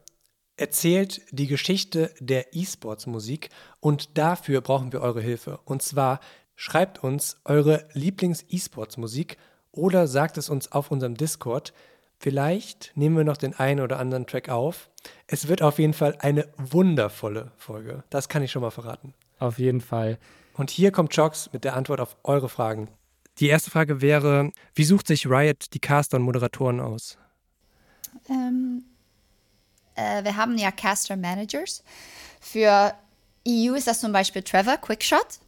[0.57, 3.49] erzählt die Geschichte der E-Sports-Musik
[3.81, 5.61] und dafür brauchen wir eure Hilfe.
[5.65, 6.21] Und zwar
[6.55, 9.39] schreibt uns eure Lieblings-E-Sports-Musik
[9.73, 11.73] oder sagt es uns auf unserem Discord.
[12.19, 14.91] Vielleicht nehmen wir noch den einen oder anderen Track auf.
[15.27, 18.05] Es wird auf jeden Fall eine wundervolle Folge.
[18.11, 19.15] Das kann ich schon mal verraten.
[19.39, 20.19] Auf jeden Fall.
[20.55, 22.89] Und hier kommt Chox mit der Antwort auf eure Fragen.
[23.41, 27.17] Die erste Frage wäre, wie sucht sich Riot die Caster und Moderatoren aus?
[28.29, 28.85] Ähm,
[29.95, 31.83] äh, wir haben ja Caster Managers.
[32.39, 32.93] Für
[33.49, 35.39] EU ist das zum Beispiel Trevor Quickshot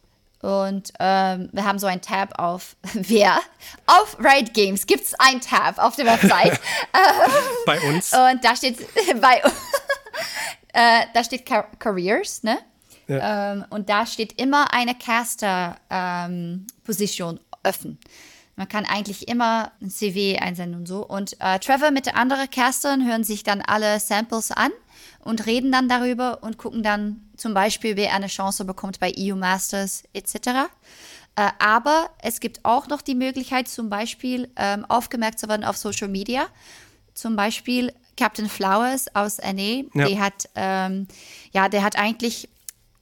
[0.41, 3.37] Und ähm, wir haben so ein Tab auf wer?
[3.85, 6.59] Auf Riot Games gibt es ein Tab auf der Website.
[7.67, 8.11] Bei uns.
[8.13, 8.79] Und da steht
[9.21, 9.43] bei
[10.73, 12.57] äh, da steht Car Careers, ne?
[13.07, 13.53] Ja.
[13.53, 17.97] Ähm, und da steht immer eine Caster-Position offen.
[18.55, 21.03] Man kann eigentlich immer ein CV einsenden und so.
[21.05, 24.71] Und äh, Trevor mit den anderen Castern hören sich dann alle Samples an
[25.19, 29.35] und reden dann darüber und gucken dann zum Beispiel, wer eine Chance bekommt bei EU
[29.35, 30.35] Masters etc.
[31.35, 35.77] Äh, aber es gibt auch noch die Möglichkeit, zum Beispiel ähm, aufgemerkt zu werden auf
[35.77, 36.45] Social Media.
[37.15, 40.05] Zum Beispiel Captain Flowers aus NA, Ja.
[40.07, 41.07] die hat, ähm,
[41.51, 42.49] ja, der hat eigentlich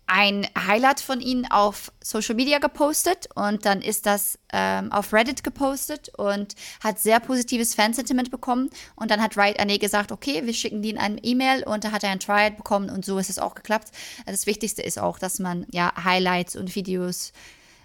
[0.07, 5.43] ein Highlight von ihnen auf Social Media gepostet und dann ist das ähm, auf Reddit
[5.43, 10.53] gepostet und hat sehr positives Fansentiment bekommen und dann hat Riot NA gesagt, okay, wir
[10.53, 13.39] schicken ihnen eine E-Mail und da hat er ein Triad bekommen und so ist es
[13.39, 13.91] auch geklappt.
[14.25, 17.31] Das Wichtigste ist auch, dass man ja Highlights und Videos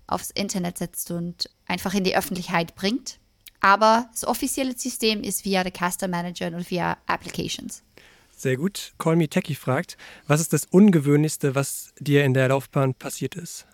[0.09, 3.19] aufs Internet setzt und einfach in die Öffentlichkeit bringt.
[3.61, 7.83] Aber das offizielle System ist via der Caster Manager und via Applications.
[8.37, 8.93] Sehr gut.
[8.99, 13.67] Call Me Techie fragt, was ist das Ungewöhnlichste, was dir in der Laufbahn passiert ist?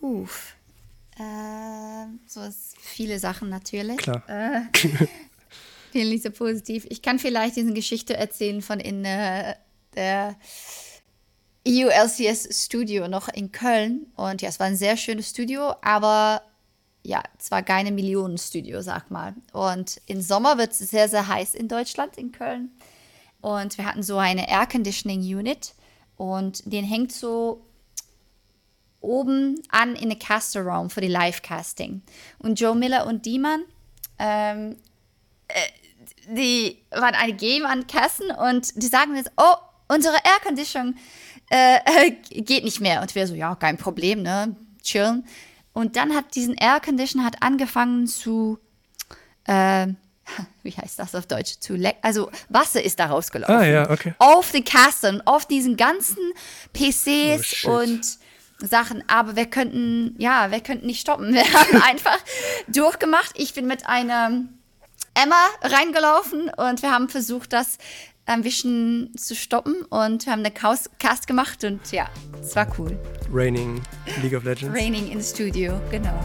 [0.00, 0.54] Uff.
[1.18, 3.96] Ähm, so ist viele Sachen natürlich.
[3.96, 4.22] Klar.
[5.92, 6.86] Viel nicht so positiv.
[6.88, 9.54] Ich kann vielleicht diese Geschichte erzählen von in äh,
[9.96, 10.36] der
[11.66, 14.06] E EU-LCS Studio noch in Köln.
[14.14, 16.42] Und ja, es war ein sehr schönes Studio, aber
[17.04, 19.34] ja, es war keine Millionenstudio, sag mal.
[19.52, 22.70] Und im Sommer wird es sehr, sehr heiß in Deutschland, in Köln.
[23.40, 25.74] Und wir hatten so eine Air Conditioning Unit
[26.16, 27.66] und den hängt so
[29.00, 32.00] oben an in den Caster Raum für die Live-Casting.
[32.38, 33.64] Und Joe Miller und Diemann,
[34.18, 34.76] ähm,
[35.48, 35.60] äh,
[36.34, 39.56] die waren eine Game an Kassen und die sagen jetzt, oh,
[39.88, 40.96] unsere Air Conditioning
[41.50, 43.02] äh, geht nicht mehr.
[43.02, 45.26] Und wir so, ja, kein Problem, ne, chillen.
[45.74, 48.58] Und dann hat diesen Air Conditioner hat angefangen zu,
[49.46, 49.96] ähm,
[50.62, 51.58] wie heißt das auf Deutsch?
[51.60, 53.54] Zu leck also Wasser ist da rausgelaufen.
[53.54, 54.14] Ah, ja, okay.
[54.18, 56.32] Auf den Castern, auf diesen ganzen
[56.72, 58.18] PCs Oh, und
[58.58, 59.04] Sachen.
[59.08, 61.34] Aber wir könnten, ja, wir könnten nicht stoppen.
[61.34, 62.18] Wir haben einfach
[62.68, 63.32] durchgemacht.
[63.34, 64.44] Ich bin mit einer
[65.14, 67.78] Emma reingelaufen und wir haben versucht, das
[68.26, 72.08] ein bisschen zu stoppen und haben eine Chaos- Cast gemacht und ja,
[72.40, 72.98] es war cool.
[73.32, 73.80] Raining
[74.22, 74.74] League of Legends.
[74.74, 76.18] Raining in the Studio, genau.